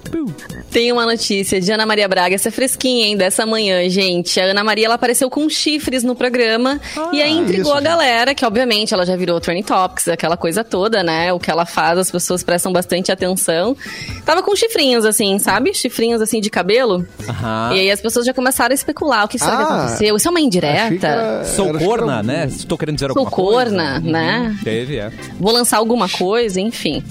[0.71, 4.41] Tem uma notícia de Ana Maria Braga, essa é fresquinha, hein, dessa manhã, gente.
[4.41, 6.81] A Ana Maria, ela apareceu com chifres no programa
[7.13, 10.63] e aí intrigou isso, a galera, que obviamente ela já virou Trending Topics, aquela coisa
[10.63, 11.33] toda, né?
[11.33, 13.77] O que ela faz, as pessoas prestam bastante atenção.
[14.25, 15.75] Tava com chifrinhos, assim, sabe?
[15.75, 17.07] Chifrinhos, assim, de cabelo.
[17.29, 17.73] Aham.
[17.75, 20.17] E aí as pessoas já começaram a especular o que será que Ah, aconteceu.
[20.17, 21.07] Isso é uma que indireta?
[21.07, 22.47] era- Sou era- corna, né?
[22.47, 23.71] Estou querendo dizer Sou alguma coisa.
[23.71, 24.57] corna, né?
[24.81, 25.11] Teve, é.
[25.39, 27.03] Vou lançar alguma coisa, enfim.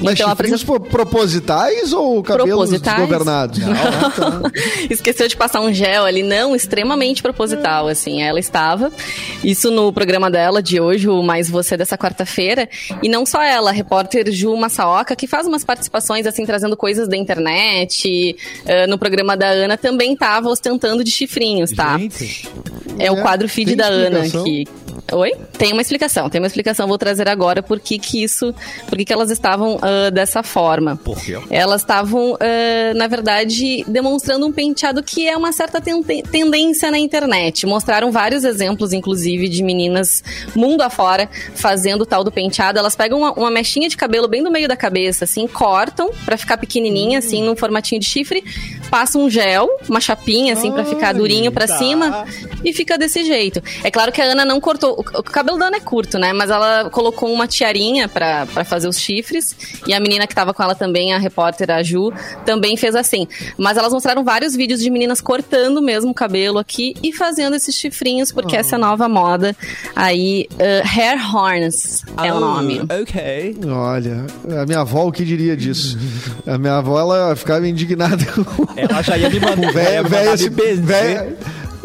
[0.00, 2.96] Mas então, chifrinhos apresentou- pro- propositais ou cabelos Propositais?
[2.96, 3.58] desgovernados?
[3.64, 4.42] Ah, tá.
[4.90, 8.22] Esqueceu de passar um gel ali, não, extremamente proposital, assim.
[8.22, 8.92] Ela estava.
[9.42, 12.68] Isso no programa dela de hoje, o Mais Você dessa quarta-feira.
[13.02, 17.08] E não só ela, a repórter Ju Massaoka, que faz umas participações, assim, trazendo coisas
[17.08, 18.36] da internet.
[18.66, 21.98] eh, no programa da Ana também estava ostentando de chifrinhos, tá?
[21.98, 22.48] Gente,
[22.98, 24.66] É o É, quadro feed da Ana que.
[25.12, 25.32] Oi?
[25.56, 28.52] Tem uma explicação, tem uma explicação, vou trazer agora por que que isso,
[28.88, 30.96] por que que elas estavam ah, dessa forma.
[30.96, 31.38] Por quê?
[31.48, 36.98] Elas estavam, ah, na verdade, demonstrando um penteado que é uma certa ten- tendência na
[36.98, 37.66] internet.
[37.66, 40.24] Mostraram vários exemplos, inclusive, de meninas
[40.56, 42.78] mundo afora fazendo o tal do penteado.
[42.78, 46.36] Elas pegam uma, uma mechinha de cabelo bem no meio da cabeça, assim, cortam pra
[46.36, 48.42] ficar pequenininha, assim, num formatinho de chifre,
[48.90, 51.78] passam um gel, uma chapinha, assim, pra ficar durinho pra tá.
[51.78, 52.26] cima
[52.64, 53.62] e fica desse jeito.
[53.84, 54.95] É claro que a Ana não cortou.
[54.96, 56.32] O, o cabelo da Ana é curto, né?
[56.32, 59.54] Mas ela colocou uma tiarinha pra, pra fazer os chifres.
[59.86, 62.12] E a menina que tava com ela também, a repórter, a Ju,
[62.44, 63.26] também fez assim.
[63.58, 67.74] Mas elas mostraram vários vídeos de meninas cortando mesmo o cabelo aqui e fazendo esses
[67.74, 69.54] chifrinhos, porque essa é a nova moda
[69.94, 70.46] aí.
[70.52, 72.80] uh, hair horns é o Ah, nome.
[73.00, 73.56] Ok.
[73.66, 74.26] Olha,
[74.62, 75.98] a minha avó, o que diria disso?
[76.46, 78.44] A minha avó, ela ficava indignada com
[78.76, 79.72] Ela já ia me mandar.
[79.72, 80.48] véia, véia se...
[80.48, 81.36] véia-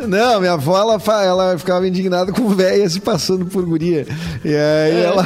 [0.07, 4.05] Não, minha avó, ela, ela ficava indignada com véia se passando por guria.
[4.43, 4.55] E aí
[5.01, 5.03] É.
[5.05, 5.23] ela...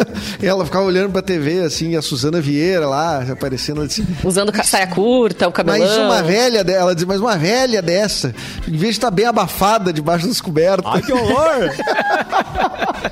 [0.42, 4.06] ela ficava olhando pra TV, assim, a Suzana Vieira lá, aparecendo assim...
[4.24, 5.78] Usando saia curta, o cabelão.
[5.80, 8.34] Mas uma velha dela, ela dizia, mas uma velha dessa,
[8.66, 10.84] em vez de estar bem abafada debaixo das cobertas.
[10.92, 11.70] Ai, que horror!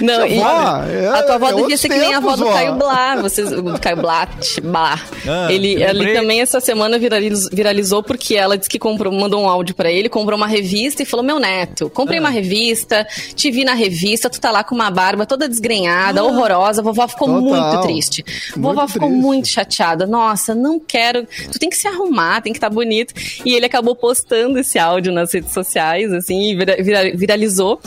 [0.00, 2.44] Não, e Avó, é- a tua avó é devia ser que nem a avó do
[2.44, 2.52] vó.
[2.52, 3.16] Caio Blá.
[3.16, 4.26] Vocês, o Caio Blá,
[4.62, 5.00] Blá.
[5.28, 9.48] Ah, ele, ele também essa semana viraliz- viralizou porque ela disse que comprou, mandou um
[9.48, 12.22] áudio pra ele, comprou uma revista e falou: Meu neto, comprei Ah.
[12.22, 16.80] uma revista, te vi na revista, tu tá lá com uma barba toda desgrenhada, horrorosa.
[16.80, 17.28] A vovó ficou.
[17.28, 17.42] Total.
[17.42, 18.24] muito triste.
[18.56, 19.22] Vovó Muito ficou triste.
[19.22, 20.06] muito chateada.
[20.06, 21.26] Nossa, não quero.
[21.50, 23.14] Tu tem que se arrumar, tem que estar bonito.
[23.44, 27.80] E ele acabou postando esse áudio nas redes sociais, assim, e vira- vira- viralizou.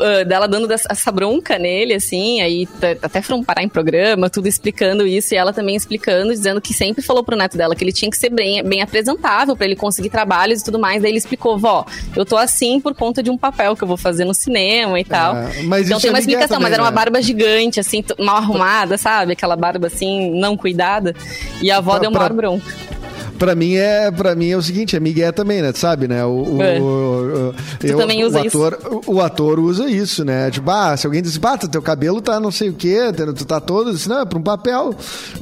[0.00, 2.68] Ah, dela dando dessa- essa bronca nele, assim, aí
[3.02, 7.02] até foram parar em programa, tudo explicando isso, e ela também explicando, dizendo que sempre
[7.02, 10.10] falou pro neto dela que ele tinha que ser bem, bem apresentável pra ele conseguir
[10.10, 11.02] trabalhos e tudo mais.
[11.02, 11.84] Daí ele explicou, vó,
[12.14, 15.04] eu tô assim por conta de um papel que eu vou fazer no cinema e
[15.04, 15.36] tal.
[15.36, 16.94] É, mas então isso tem é uma explicação, mas também, era uma né?
[16.94, 19.32] barba gigante, assim, mal arrumada, sabe?
[19.32, 21.14] Aquela barba assim, não cuidada.
[21.62, 22.64] E a avó Pra- deu uma pra- bronca.
[23.38, 25.72] Pra mim é, para mim é o seguinte, é Miguel também, né?
[25.72, 26.24] Tu sabe, né?
[26.24, 26.78] O, o, É.
[26.80, 30.50] o- o- Tu também usa o ator, O, o ator usa isso, né?
[30.50, 32.98] Tipo, ah, se alguém diz, ah, teu cabelo tá não sei o quê,
[33.36, 34.94] tu tá todo, assim, não, é pra um papel.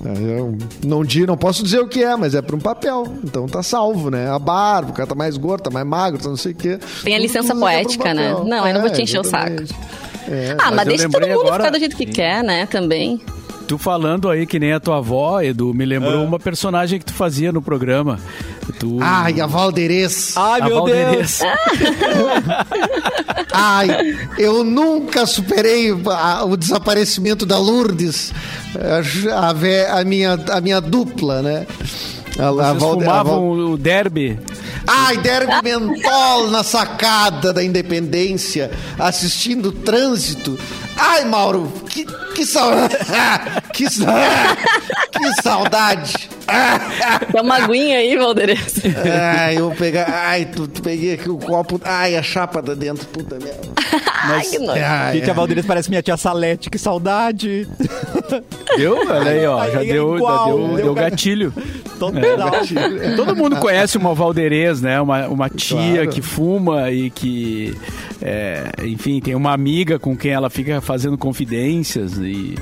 [0.04, 3.06] Eu não, di- não posso dizer o que é, mas é pra um papel.
[3.22, 4.28] Então tá salvo, né?
[4.28, 6.78] A barba, o cara tá mais gordo, tá mais magro, tá não sei o quê.
[7.02, 8.34] Tem a licença pra um poética, né?
[8.44, 9.74] Não, eu não vou te encher o exatamente.
[10.58, 12.66] ah, mas, Mas eu deixa todo mundo agora- ficar do jeito que quer, né?
[12.66, 13.20] Também.
[13.66, 16.24] Tu falando aí que nem a tua avó, Edu, me lembrou Ah.
[16.24, 18.20] uma personagem que tu fazia no programa.
[18.78, 18.98] Tu...
[19.00, 20.34] Ai, a Valderez.
[20.36, 21.40] Ai, a meu Valderez.
[23.52, 28.32] Ai, eu nunca superei a- o desaparecimento da Lourdes,
[29.32, 31.66] a, a vé- a minha, a minha dupla, né?
[32.38, 34.38] A, a Vocês Valde- a Val- fumavam o derby.
[34.86, 40.58] Ai, derby mentol na sacada da Independência, assistindo o trânsito.
[40.96, 42.96] Ai, Mauro, que, que saudade.
[43.72, 44.56] que, sa-
[45.12, 46.28] que saudade.
[47.32, 48.74] Dá uma aguinha aí, Valderez.
[49.36, 50.06] Ai, eu pegar.
[50.08, 51.80] Ai, tu, tu peguei aqui o copo.
[51.84, 53.60] Ai, a chapa da dentro, puta merda.
[54.22, 54.80] Ai, que nojo.
[54.84, 57.66] Ai, Gente, a Valdez parece minha tia Salete, que saudade.
[58.76, 58.96] Deu?
[59.08, 59.70] Olha aí, ó.
[59.70, 61.52] Já Aí é deu, já igual, deu, deu deu ga- gatilho.
[61.98, 62.50] Total.
[63.16, 65.00] Todo mundo conhece uma Valderez, né?
[65.00, 66.10] Uma, uma tia Claro.
[66.10, 67.74] que fuma e que,
[68.20, 72.54] é, enfim, tem uma amiga com quem ela fica fazendo confidências e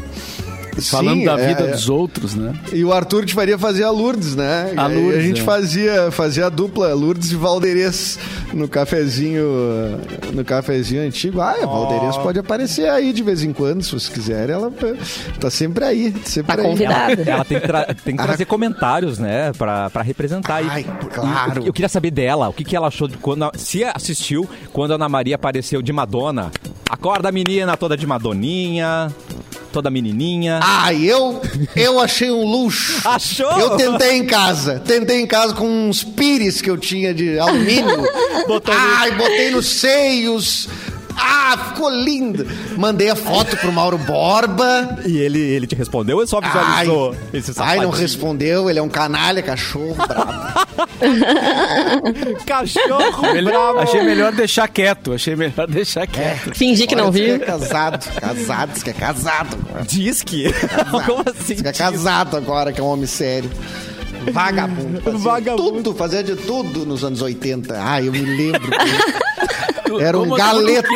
[0.90, 1.72] falando Sim, da é, vida é.
[1.72, 2.54] dos outros, né?
[2.72, 4.72] E o Arthur te faria fazer a Lourdes, né?
[4.76, 5.44] A E Lourdes, a gente é.
[5.44, 8.18] fazia, fazia a dupla Lourdes e Valderez
[8.54, 9.44] no cafezinho,
[10.32, 11.40] no cafezinho antigo.
[11.42, 14.48] Ah, a Valderez pode aparecer aí de vez em quando, se você quiser.
[14.48, 14.72] Ela
[15.38, 16.68] tá sempre aí, sempre Tá aí.
[16.68, 17.22] convidada.
[17.22, 19.52] Ela tem que, tra- tem que trazer comentários, né?
[19.58, 20.62] Pra, pra representar.
[20.64, 21.64] E- Ai, e- claro.
[21.64, 23.50] e eu queria saber dela, o que, que ela achou de quando.
[23.58, 26.50] Se assistiu quando a Ana Maria apareceu de Madonna.
[26.92, 29.10] Acorda, menina, toda de Madoninha,
[29.72, 30.60] toda menininha.
[30.62, 31.40] Ai, eu,
[31.74, 33.00] eu achei um luxo.
[33.08, 33.50] Achou?
[33.58, 34.78] Eu tentei em casa.
[34.80, 38.02] Tentei em casa com uns pires que eu tinha de alumínio.
[38.46, 40.68] Botou no- Ai, botei nos seios.
[41.16, 42.46] Ah, ficou lindo.
[42.76, 44.98] Mandei a foto pro Mauro Borba.
[45.04, 48.68] E ele, ele te respondeu ou só visualizou Ai, esse ai, não respondeu.
[48.70, 50.32] Ele é um canalha, cachorro brabo.
[52.46, 53.78] Cachorro Melhor- bravo.
[53.80, 55.12] achei melhor deixar quieto.
[55.12, 56.54] Achei melhor deixar quieto.
[56.54, 57.38] Fingir que não viu.
[57.38, 58.04] Que é casado.
[58.20, 59.56] Casado, diz que é casado.
[59.86, 60.44] Diz que.
[61.06, 61.54] Como assim?
[61.54, 63.50] Diz que é casado agora, que é um homem sério.
[64.32, 65.00] Vagabundo.
[65.00, 65.72] Fazia Vagabundo.
[65.82, 67.74] tudo, fazia de tudo nos anos 80.
[67.78, 68.70] Ah, eu me lembro.
[70.00, 70.88] Era um galeto.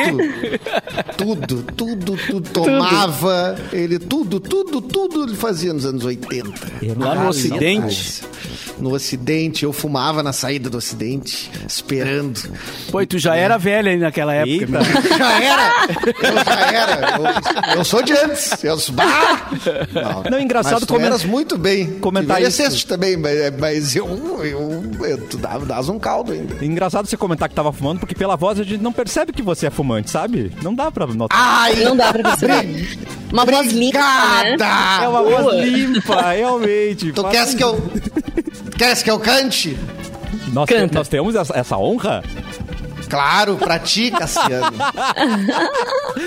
[1.17, 2.51] Tudo, tudo, tudo.
[2.51, 3.57] Tomava.
[3.73, 6.51] Ele, tudo, tudo, tudo ele fazia nos anos 80.
[6.99, 8.23] Lá no Ocidente.
[8.79, 12.39] No Ocidente, eu fumava na saída do Ocidente, esperando.
[12.91, 14.67] Pô, e tu já era velha aí naquela época.
[15.17, 15.73] Já era!
[16.23, 17.73] Eu já era!
[17.73, 18.63] Eu, eu sou de antes!
[18.63, 18.95] Eu sou...
[18.95, 19.51] Bah!
[20.31, 21.99] Não, engraçado mas tu comen- eras muito bem.
[22.01, 22.87] comentar isso.
[22.87, 24.07] também, mas, mas eu,
[24.45, 26.63] eu, eu, Tu dava, davas um caldo ainda.
[26.65, 29.67] Engraçado você comentar que tava fumando, porque pela voz a gente não percebe que você
[29.67, 30.53] é fumante, sabe?
[30.63, 31.37] Não dá pra notar.
[31.37, 31.75] Ai!
[31.83, 32.97] Não dá pra perceber.
[33.33, 34.57] Uma voz limpa, né?
[35.03, 35.43] É uma boa.
[35.43, 37.13] voz limpa, realmente.
[37.13, 37.91] Tu queres que eu...
[38.79, 39.77] Queres que eu cante?
[40.53, 40.99] Nós, Canta.
[40.99, 42.23] nós temos essa, essa honra?
[43.11, 44.77] Claro, pra ti, Cassiano.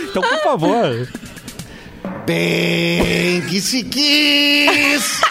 [0.10, 1.08] Então, por favor.
[2.26, 5.22] Bem que se quis...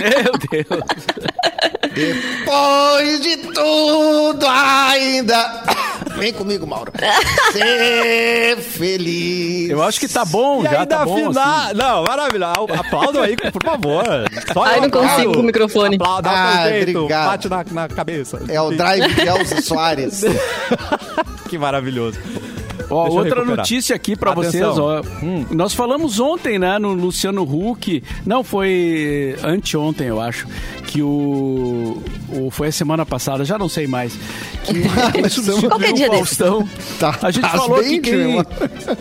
[0.00, 0.84] Meu Deus.
[1.94, 5.62] Depois de tudo ainda.
[6.16, 6.92] Vem comigo, Mauro.
[7.52, 9.70] Ser feliz.
[9.70, 11.26] Eu acho que tá bom, E já ainda tá bom.
[11.28, 11.66] afinar.
[11.66, 11.74] assim.
[11.74, 12.66] Não, maravilhoso.
[12.78, 14.04] Aplaudam aí, por favor.
[14.52, 15.96] Só Ai, eu não consigo o microfone.
[15.96, 17.26] Aplauda, Ah, obrigado.
[17.28, 18.40] bate na, na cabeça.
[18.48, 20.22] É o drive de Elza Soares.
[21.48, 22.18] Que maravilhoso.
[22.90, 25.02] Ó, outra notícia aqui pra vocês, ó.
[25.50, 28.02] Nós falamos ontem, né, no Luciano Huck.
[28.24, 30.46] Não, foi anteontem, eu acho.
[30.86, 32.50] Que o, o.
[32.50, 34.18] Foi a semana passada, já não sei mais.
[34.64, 36.68] Que substituiu o Faustão.
[36.98, 38.44] Tá- a gente tás falou bem, que quem,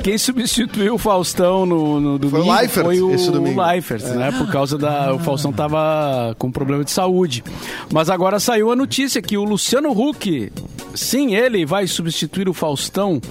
[0.04, 3.62] quem substituiu o Faustão no, no domingo Leifert, foi o esse domingo.
[3.62, 4.32] Leifert, né?
[4.38, 5.14] Por causa da.
[5.14, 7.44] O Faustão tava com problema de saúde.
[7.92, 10.52] Mas agora saiu a notícia que o Luciano Huck,
[10.94, 13.22] sim, ele vai substituir o Faustão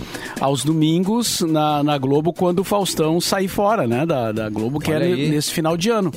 [0.47, 4.07] aos domingos na, na Globo quando o Faustão sair fora, né?
[4.07, 5.28] Da, da Globo, que Olha é aí.
[5.28, 6.12] nesse final de ano.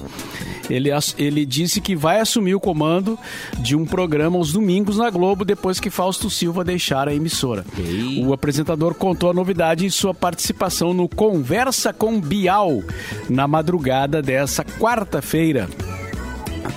[0.69, 3.17] Ele, ele disse que vai assumir o comando
[3.57, 7.65] de um programa aos domingos na Globo depois que Fausto Silva deixar a emissora.
[7.73, 8.23] Ok.
[8.23, 12.83] O apresentador contou a novidade em sua participação no Conversa com Bial
[13.27, 15.67] na madrugada dessa quarta-feira.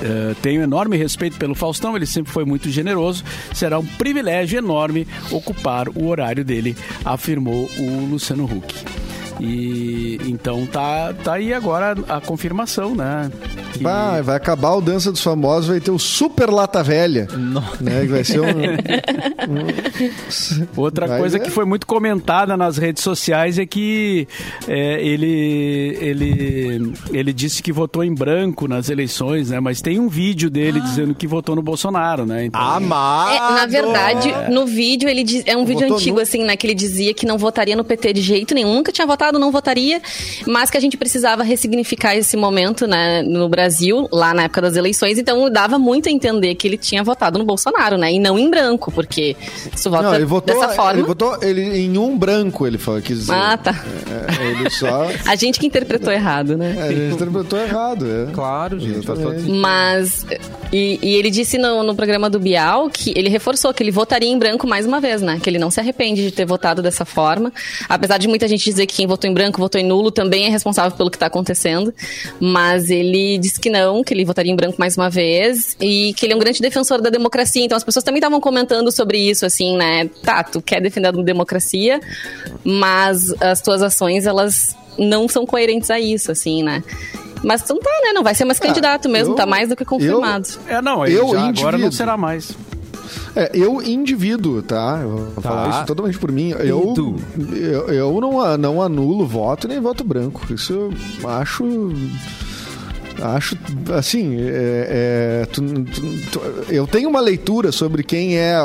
[0.03, 3.25] Eh, tenho enorme respeito pelo Faustão, ele sempre foi muito generoso.
[3.53, 9.12] Será um privilégio enorme ocupar o horário dele, afirmou o Luciano Huck.
[9.41, 13.31] E então tá, tá aí agora a confirmação, né?
[13.73, 17.27] Que- Vai, vai acabar o Dança dos Famosos, vai ter o Super Lata Velha.
[17.81, 18.45] Né, que vai ser um...
[19.49, 21.45] um- Outra Vai coisa ver.
[21.45, 24.27] que foi muito comentada nas redes sociais é que
[24.69, 29.59] é, ele, ele, ele disse que votou em branco nas eleições, né?
[29.61, 32.45] Mas tem um vídeo dele dizendo que votou no Bolsonaro, né?
[32.47, 33.35] Então, Amado.
[33.35, 36.23] É, na verdade, no vídeo, ele diz, é um vídeo Votou antigo, nu.
[36.23, 36.57] assim, né?
[36.57, 39.39] Que ele dizia que não votaria no PT de jeito nenhum, nunca tinha votado votado,
[39.39, 40.01] não votaria,
[40.47, 44.77] mas que a gente precisava ressignificar esse momento, né, no Brasil, lá na época das
[44.77, 48.39] eleições, então dava muito a entender que ele tinha votado no Bolsonaro, né, e não
[48.39, 49.37] em branco, porque
[49.77, 50.93] se vota Não, ele votou, dessa forma...
[50.93, 53.33] ele votou ele, em um branco, ele falou, quis dizer.
[53.33, 53.85] Ah, tá.
[54.11, 55.09] É, ele só.
[55.27, 56.75] A gente que interpretou errado, né?
[56.79, 58.33] É, a gente interpretou errado, é.
[58.33, 59.07] Claro, gente.
[59.51, 60.27] Mas.
[60.73, 64.29] E, e ele disse no, no programa do Bial que ele reforçou que ele votaria
[64.29, 65.39] em branco mais uma vez, né?
[65.43, 67.53] Que ele não se arrepende de ter votado dessa forma.
[67.89, 70.49] Apesar de muita gente dizer que quem votou em branco votou em nulo também é
[70.49, 71.93] responsável pelo que tá acontecendo.
[72.41, 75.77] Mas ele disse que não, que ele votaria em branco mais uma vez.
[75.81, 77.65] E que ele é um grande defensor da democracia.
[77.65, 80.09] Então as pessoas também estavam comentando sobre isso, assim, né?
[80.23, 82.01] Tá, tu quer defender a democracia,
[82.65, 86.83] mas as tuas ações, elas não são coerentes a isso, assim, né?
[87.43, 88.13] Mas então tá, né?
[88.13, 90.49] Não vai ser mais candidato mesmo, eu- tá mais do que confirmado.
[90.69, 92.53] É, não, Eu, já agora não será mais.
[93.35, 95.01] É, eu indivíduo, tá?
[95.03, 95.41] Eu vou Tá.
[95.43, 96.51] falar isso totalmente por mim.
[96.51, 96.95] Eu,
[97.55, 100.47] eu, eu não, não anulo voto nem voto branco.
[100.53, 100.73] Isso
[101.23, 101.65] eu acho.
[103.23, 103.57] Acho,
[103.97, 108.57] assim, é, é, tu- tu- tu- eu tenho uma leitura sobre quem é.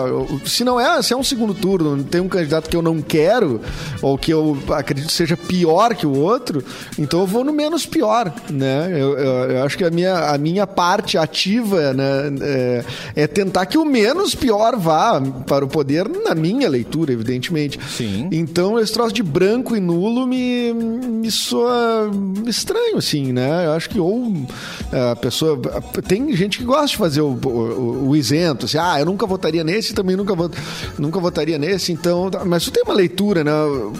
[0.45, 3.61] Se não é, se é um segundo turno, tem um candidato que eu não quero,
[4.01, 6.63] ou que eu acredito seja pior que o outro,
[6.97, 8.89] então eu vou no menos pior, né?
[8.91, 12.05] Eu, eu- eu acho que a minha, a minha parte ativa né,
[12.41, 12.83] é,
[13.15, 17.79] é tentar que o menos pior vá para o poder, na minha leitura, evidentemente.
[17.95, 18.27] Sim.
[18.31, 22.09] Então, esse troço de branco e nulo me, me soa
[22.47, 23.65] estranho, assim, né?
[23.67, 24.46] Eu acho que ou
[24.91, 25.59] a pessoa.
[26.07, 29.63] Tem gente que gosta de fazer o, o, o isento, assim, ah, eu nunca votaria
[29.63, 30.55] nesse, também nunca, vot,
[30.97, 32.29] nunca votaria nesse, então.
[32.45, 33.51] Mas tu tem uma leitura, né?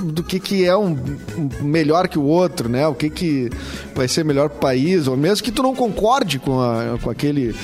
[0.04, 0.98] Do que, que é um,
[1.38, 2.88] um melhor que o outro, né?
[2.88, 3.50] O que, que
[3.96, 7.56] vai ser melhor pro país, ou mesmo que tu não concorde com, a, com aquele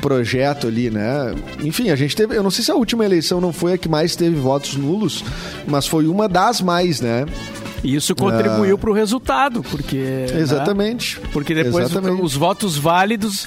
[0.00, 1.34] projeto ali, né?
[1.62, 2.36] Enfim, a gente teve.
[2.36, 5.24] Eu não sei se a última eleição não foi a que mais teve votos nulos,
[5.66, 7.26] mas foi uma das mais, né?
[7.86, 9.96] E isso contribuiu para o resultado, porque.
[9.96, 10.40] né?
[10.40, 11.20] Exatamente.
[11.32, 12.20] Porque depois Exatamente.
[12.20, 13.46] os votos válidos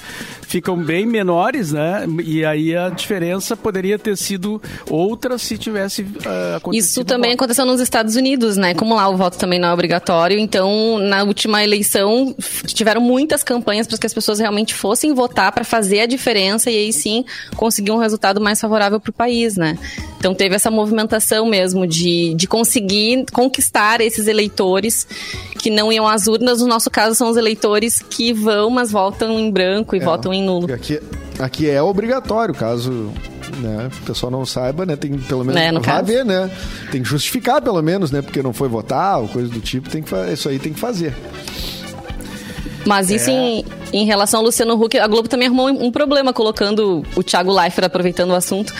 [0.50, 2.04] ficam bem menores, né?
[2.24, 6.84] E aí a diferença poderia ter sido outra se tivesse ah, acontecido.
[6.84, 8.74] Isso também aconteceu nos Estados Unidos, né?
[8.74, 12.34] Como lá o voto também não é obrigatório, então na última eleição
[12.66, 16.76] tiveram muitas campanhas para que as pessoas realmente fossem votar para fazer a diferença e
[16.76, 17.24] aí sim
[17.54, 19.78] conseguir um resultado mais favorável para o país, né?
[20.18, 25.06] Então teve essa movimentação mesmo de, de conseguir conquistar esses eleitores
[25.58, 26.60] que não iam às urnas.
[26.60, 30.04] No nosso caso são os eleitores que vão, mas votam em branco e É.
[30.04, 30.72] votam em nulo.
[30.72, 30.98] Aqui,
[31.38, 33.10] aqui é obrigatório, caso
[33.58, 34.94] né, o pessoal não saiba, né?
[34.96, 36.48] Tem pelo menos É, vai ver, né?
[36.90, 38.22] Tem que justificar pelo menos, né?
[38.22, 41.14] Porque não foi votar ou coisa do tipo, tem que isso aí tem que fazer.
[42.86, 47.02] Mas isso em, em relação ao Luciano Huck, a Globo também arrumou um, problema colocando
[47.14, 48.72] o Thiago Leifert, aproveitando o assunto,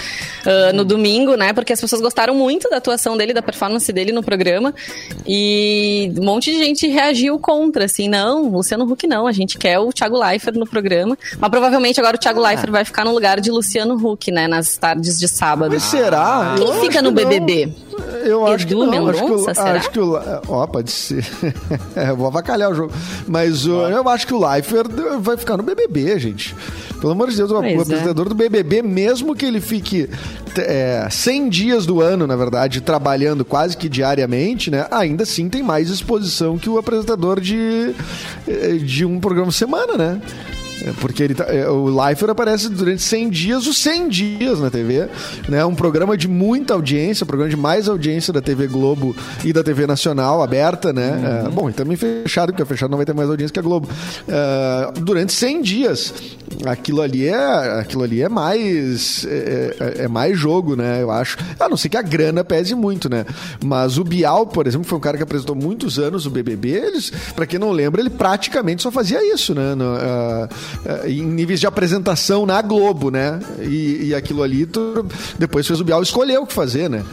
[0.46, 1.52] ah, no domingo, né?
[1.52, 4.74] Porque as pessoas gostaram muito da atuação dele, da performance dele no programa.
[5.26, 9.78] E um monte de gente reagiu contra, assim, não, Luciano Huck não, a gente quer
[9.78, 11.16] o Thiago Leifert no programa.
[11.38, 14.48] Mas provavelmente agora o Thiago Leifert vai ficar no lugar de Luciano Huck, né?
[14.48, 15.72] Nas tardes de sábado.
[15.72, 16.54] Mas será?
[16.56, 17.89] Quem Eu fica no que não.
[18.24, 19.08] Eu acho que Edu não.
[19.08, 19.72] acho que, o- Mendonça, será?
[19.72, 21.24] acho que o La- Ó, pode ser.
[21.96, 22.92] É, eu vou avacalhar o jogo.
[23.26, 24.88] Mas o- eu acho que o Leifert
[25.20, 26.54] vai ficar no BBB, gente.
[27.00, 27.74] Pelo amor de Deus, o Pois é.
[27.80, 30.08] apresentador do BBB, mesmo que ele fique
[30.58, 34.86] é, 100 dias do ano, na verdade, trabalhando quase que diariamente, né?
[34.90, 37.94] Ainda assim tem mais exposição que o apresentador de,
[38.84, 40.20] de um programa semana, né?
[40.84, 44.70] É, Porque ele tá- é, o Leifert aparece durante 100 dias, os 100 dias na
[44.70, 45.08] TV,
[45.48, 45.64] né?
[45.64, 49.14] Um programa de muita audiência, um programa de mais audiência da TV Globo
[49.44, 51.44] e da TV Nacional aberta, né?
[51.46, 53.88] É, bom, e também fechado, porque fechado não vai ter mais audiência que a Globo.
[54.28, 56.14] É, durante 100 dias.
[56.66, 61.00] Aquilo ali é, aquilo ali é mais é, é- mais jogo, né?
[61.02, 61.38] Eu acho.
[61.58, 63.24] A não ser que a grana pese muito, né?
[63.64, 66.70] Mas o Bial, por exemplo, foi um cara que apresentou muitos anos o BBB.
[66.70, 69.74] Eles, para quem não lembra, ele praticamente só fazia isso, né?
[69.74, 70.48] No, ah,
[71.06, 73.40] em níveis de apresentação na Globo, né?
[73.60, 75.04] E, e aquilo ali, tu-
[75.38, 77.04] depois fez o Bial escolher o que fazer, né?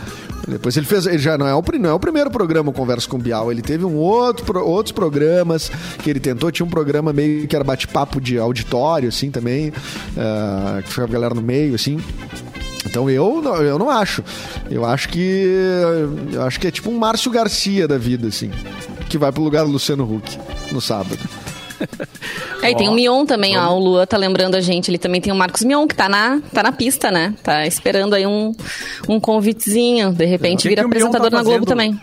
[0.48, 3.18] Depois ele fez, ele já não é, o, não é o primeiro programa Conversa com
[3.18, 5.70] Bial, ele teve um outro, outros programas
[6.02, 9.74] que ele tentou, tinha um programa meio que era bate-papo de auditório, assim, também,
[10.18, 12.00] ah, que ficava a galera no meio, assim.
[12.86, 14.24] Então eu, eu não acho.
[14.72, 15.46] Eu acho que.
[16.32, 18.50] Eu acho que é tipo um Márcio Garcia da vida, assim.
[19.10, 20.40] Que vai pro lugar do Luciano Huck
[20.72, 21.20] no sábado.
[22.62, 23.72] É, e tem o Mion também, ó.
[23.74, 24.90] O Lua tá lembrando a gente.
[24.90, 27.34] Ele também tem o Marcos Mion, que tá na, tá na pista, né?
[27.44, 28.52] Tá esperando aí um,
[29.08, 30.12] um convitezinho.
[30.12, 32.00] De repente que vira que apresentador tá na Globo também.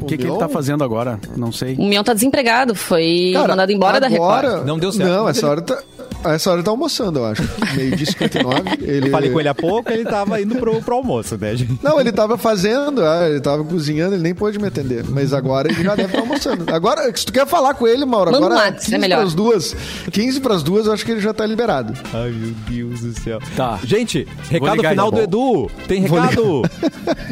[0.00, 1.20] O que, que ele tá fazendo agora?
[1.36, 1.76] Não sei.
[1.76, 4.66] O Mion tá desempregado, foi Cara, mandado embora da agora- Record.
[4.66, 5.82] Não deu certo, Não, essa hora tá.
[6.24, 7.42] A essa hora ele tá almoçando, eu acho.
[7.76, 8.62] Meio dia 59.
[8.84, 9.08] Ele...
[9.08, 11.78] Eu falei com ele há pouco, ele tava indo pro, pro almoço, né, gente?
[11.82, 15.04] Não, ele tava fazendo, ah, ele tava cozinhando, ele nem pôde me atender.
[15.08, 16.64] Mas agora ele já deve estar almoçando.
[16.72, 19.18] Agora, se tu quer falar com ele, Mauro, um agora WhatsApp, é melhor.
[19.18, 19.76] pras duas.
[20.10, 21.92] 15 pras duas, eu acho que ele já tá liberado.
[22.12, 23.38] Ai, meu Deus do céu.
[23.56, 23.78] Tá.
[23.84, 25.70] Gente, recado ligar final do Edu.
[25.86, 26.62] Tem recado?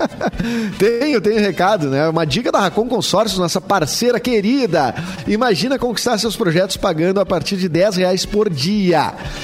[0.78, 2.08] Tenho, tenho recado, né?
[2.08, 4.94] Uma dica da Racon Consórcios, nossa parceira querida.
[5.26, 8.81] Imagina conquistar seus projetos pagando a partir de 10 reais por dia.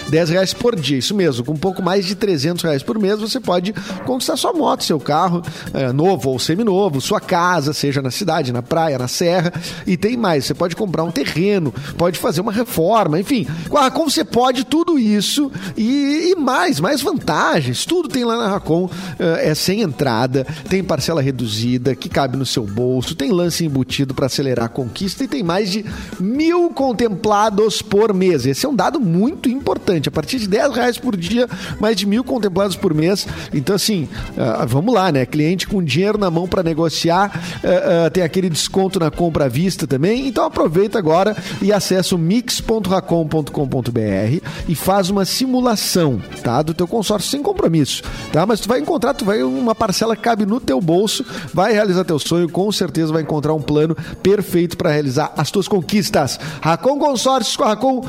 [0.08, 1.44] 10 reais por dia, isso mesmo.
[1.44, 3.72] Com um pouco mais de 300 reais por mês, você pode
[4.04, 8.62] conquistar sua moto, seu carro, é, novo ou seminovo, sua casa, seja na cidade, na
[8.62, 9.52] praia, na serra.
[9.86, 13.46] E tem mais, você pode comprar um terreno, pode fazer uma reforma, enfim.
[13.68, 17.84] Com a Racon você pode tudo isso e, e mais, mais vantagens.
[17.84, 22.46] Tudo tem lá na Racon, é, é sem entrada, tem parcela reduzida que cabe no
[22.46, 25.84] seu bolso, tem lance embutido para acelerar a conquista e tem mais de
[26.18, 28.46] mil contemplados por mês.
[28.46, 30.08] Esse é um dado muito importante.
[30.08, 31.48] A partir de 10 reais por dia,
[31.80, 33.26] mais de mil contemplados por mês.
[33.52, 35.26] Então, assim, ah, vamos lá, né?
[35.26, 37.32] Cliente com dinheiro na mão para negociar,
[37.64, 40.28] ah, ah, tem aquele desconto na compra à vista também.
[40.28, 46.62] Então, aproveita agora e acessa o mix.racom.com.br e faz uma simulação, tá?
[46.62, 48.02] Do teu consórcio sem compromisso,
[48.32, 48.46] tá?
[48.46, 52.04] Mas tu vai encontrar, tu vai uma parcela que cabe no teu bolso, vai realizar
[52.04, 56.38] teu sonho, com certeza vai encontrar um plano perfeito para realizar as tuas conquistas.
[56.60, 58.04] Racon Consórcios com a Racon,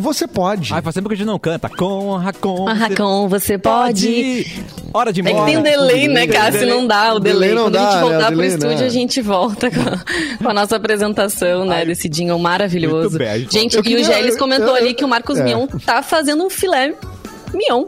[0.00, 0.72] você pode.
[0.72, 1.68] Ai, faz tempo que a gente não canta.
[1.68, 2.56] Com a Racon.
[2.56, 4.46] Com a Racon, você pode.
[4.92, 6.60] Hora de É que tem um delay, né, Cássio?
[6.60, 6.68] delay.
[6.74, 7.52] Não dá o delay.
[7.54, 8.00] Quando a dá, gente né?
[8.00, 8.84] voltar O pro delay, estúdio, né?
[8.86, 13.10] a gente volta com a, com a nossa apresentação, né, desse jingle maravilhoso.
[13.10, 13.74] Muito bem, a gente gente.
[13.76, 15.44] Eu e o queria- Gélis comentou eu- ali que o Marcos é.
[15.44, 16.94] Mion tá fazendo um filé
[17.54, 17.84] Mion.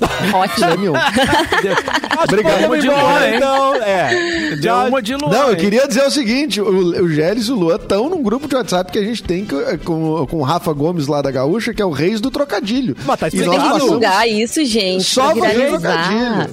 [0.32, 0.96] Ótimo.
[0.96, 2.24] É.
[2.24, 3.74] Obrigado, de embora, então.
[3.76, 4.56] É.
[4.60, 5.30] Já- uma de Luan.
[5.30, 6.68] Não, eu queria dizer o seguinte: o,
[7.02, 9.56] o Gélis e o Luan estão num grupo de WhatsApp que a gente tem com,
[9.84, 12.96] com, com o Rafa Gomes lá da Gaúcha, que é o Reis do Trocadilho.
[13.04, 13.56] Mas tá E explicado.
[13.58, 15.04] nós Tem que divulgar isso, gente.
[15.04, 16.08] só pra viralizar.
[16.08, 16.50] trocadilho.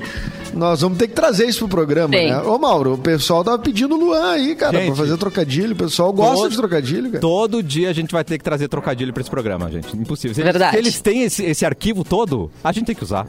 [0.57, 2.31] Nós vamos ter que trazer isso pro programa, Tem.
[2.31, 2.41] né?
[2.41, 5.73] Ô, Mauro, o pessoal tava pedindo o Luan aí, cara, Gente, pra fazer trocadilho.
[5.73, 7.19] O pessoal gosta todo- de trocadilho, cara.
[7.19, 9.95] Todo dia a gente vai ter que trazer trocadilho pra esse programa, gente.
[9.95, 10.33] Impossível.
[10.33, 10.71] Se eles, Verdade.
[10.71, 13.27] se eles têm esse, esse arquivo todo, a gente tem que usar.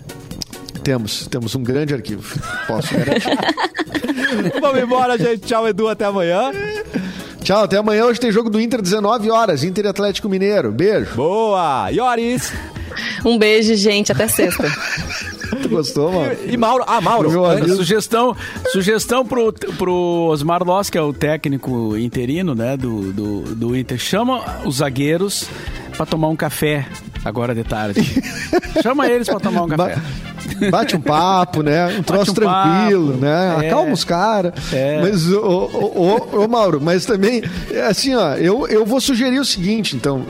[0.83, 2.23] Temos, temos um grande arquivo.
[2.67, 3.39] Posso garantir.
[4.61, 5.41] Vamos embora, gente.
[5.41, 5.87] Tchau, Edu.
[5.89, 6.51] Até amanhã.
[7.43, 8.05] Tchau, até amanhã.
[8.07, 9.63] Hoje tem jogo do Inter, 19 horas.
[9.65, 10.73] Inter e Atlético Mineiro.
[10.73, 11.15] Beijo.
[11.15, 11.91] Boa.
[11.91, 12.53] Ioris.
[13.25, 14.11] Um beijo, gente.
[14.13, 14.65] Até sexta.
[15.63, 16.37] Tu gostou, mano?
[16.47, 16.85] E Mauro.
[16.87, 17.31] Ah, Mauro.
[17.31, 17.77] Meu.
[17.77, 18.37] Sugestão,
[18.73, 23.99] sugestão pro, pro Osmar Loss, que é o técnico interino, né, do, do, do Inter.
[23.99, 25.49] Chama os zagueiros
[25.97, 26.87] pra tomar um café
[27.25, 28.01] agora de tarde.
[28.83, 30.01] Chama eles pra tomar um café.
[30.71, 31.87] Bate um papo, né?
[31.99, 33.21] Um troço um tranquilo, papo.
[33.25, 33.57] né?
[33.63, 33.67] É.
[33.69, 34.53] Acalma os caras.
[34.73, 35.01] É.
[35.01, 39.39] Mas, ô, ô, ô, ô, Mauro, mas também, é assim, ó, eu, eu vou sugerir
[39.39, 40.25] o seguinte, então.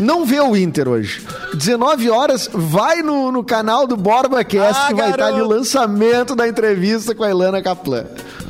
[0.00, 1.22] Não vê o Inter hoje.
[1.54, 6.34] 19 horas, vai no, no canal do BorbaCast Ah, que vai estar ali o lançamento
[6.34, 8.04] da entrevista com a Ilana Kaplan.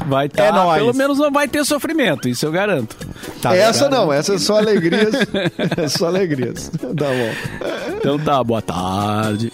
[0.06, 0.78] Vai tá, É nóis.
[0.78, 2.96] Pelo menos não vai ter sofrimento, isso eu garanto.
[3.42, 3.96] Tá essa vendo?
[3.96, 5.14] não, essa é só alegrias.
[5.76, 6.70] é só alegrias.
[6.80, 7.96] Tá bom.
[7.96, 9.52] Então tá, boa tarde.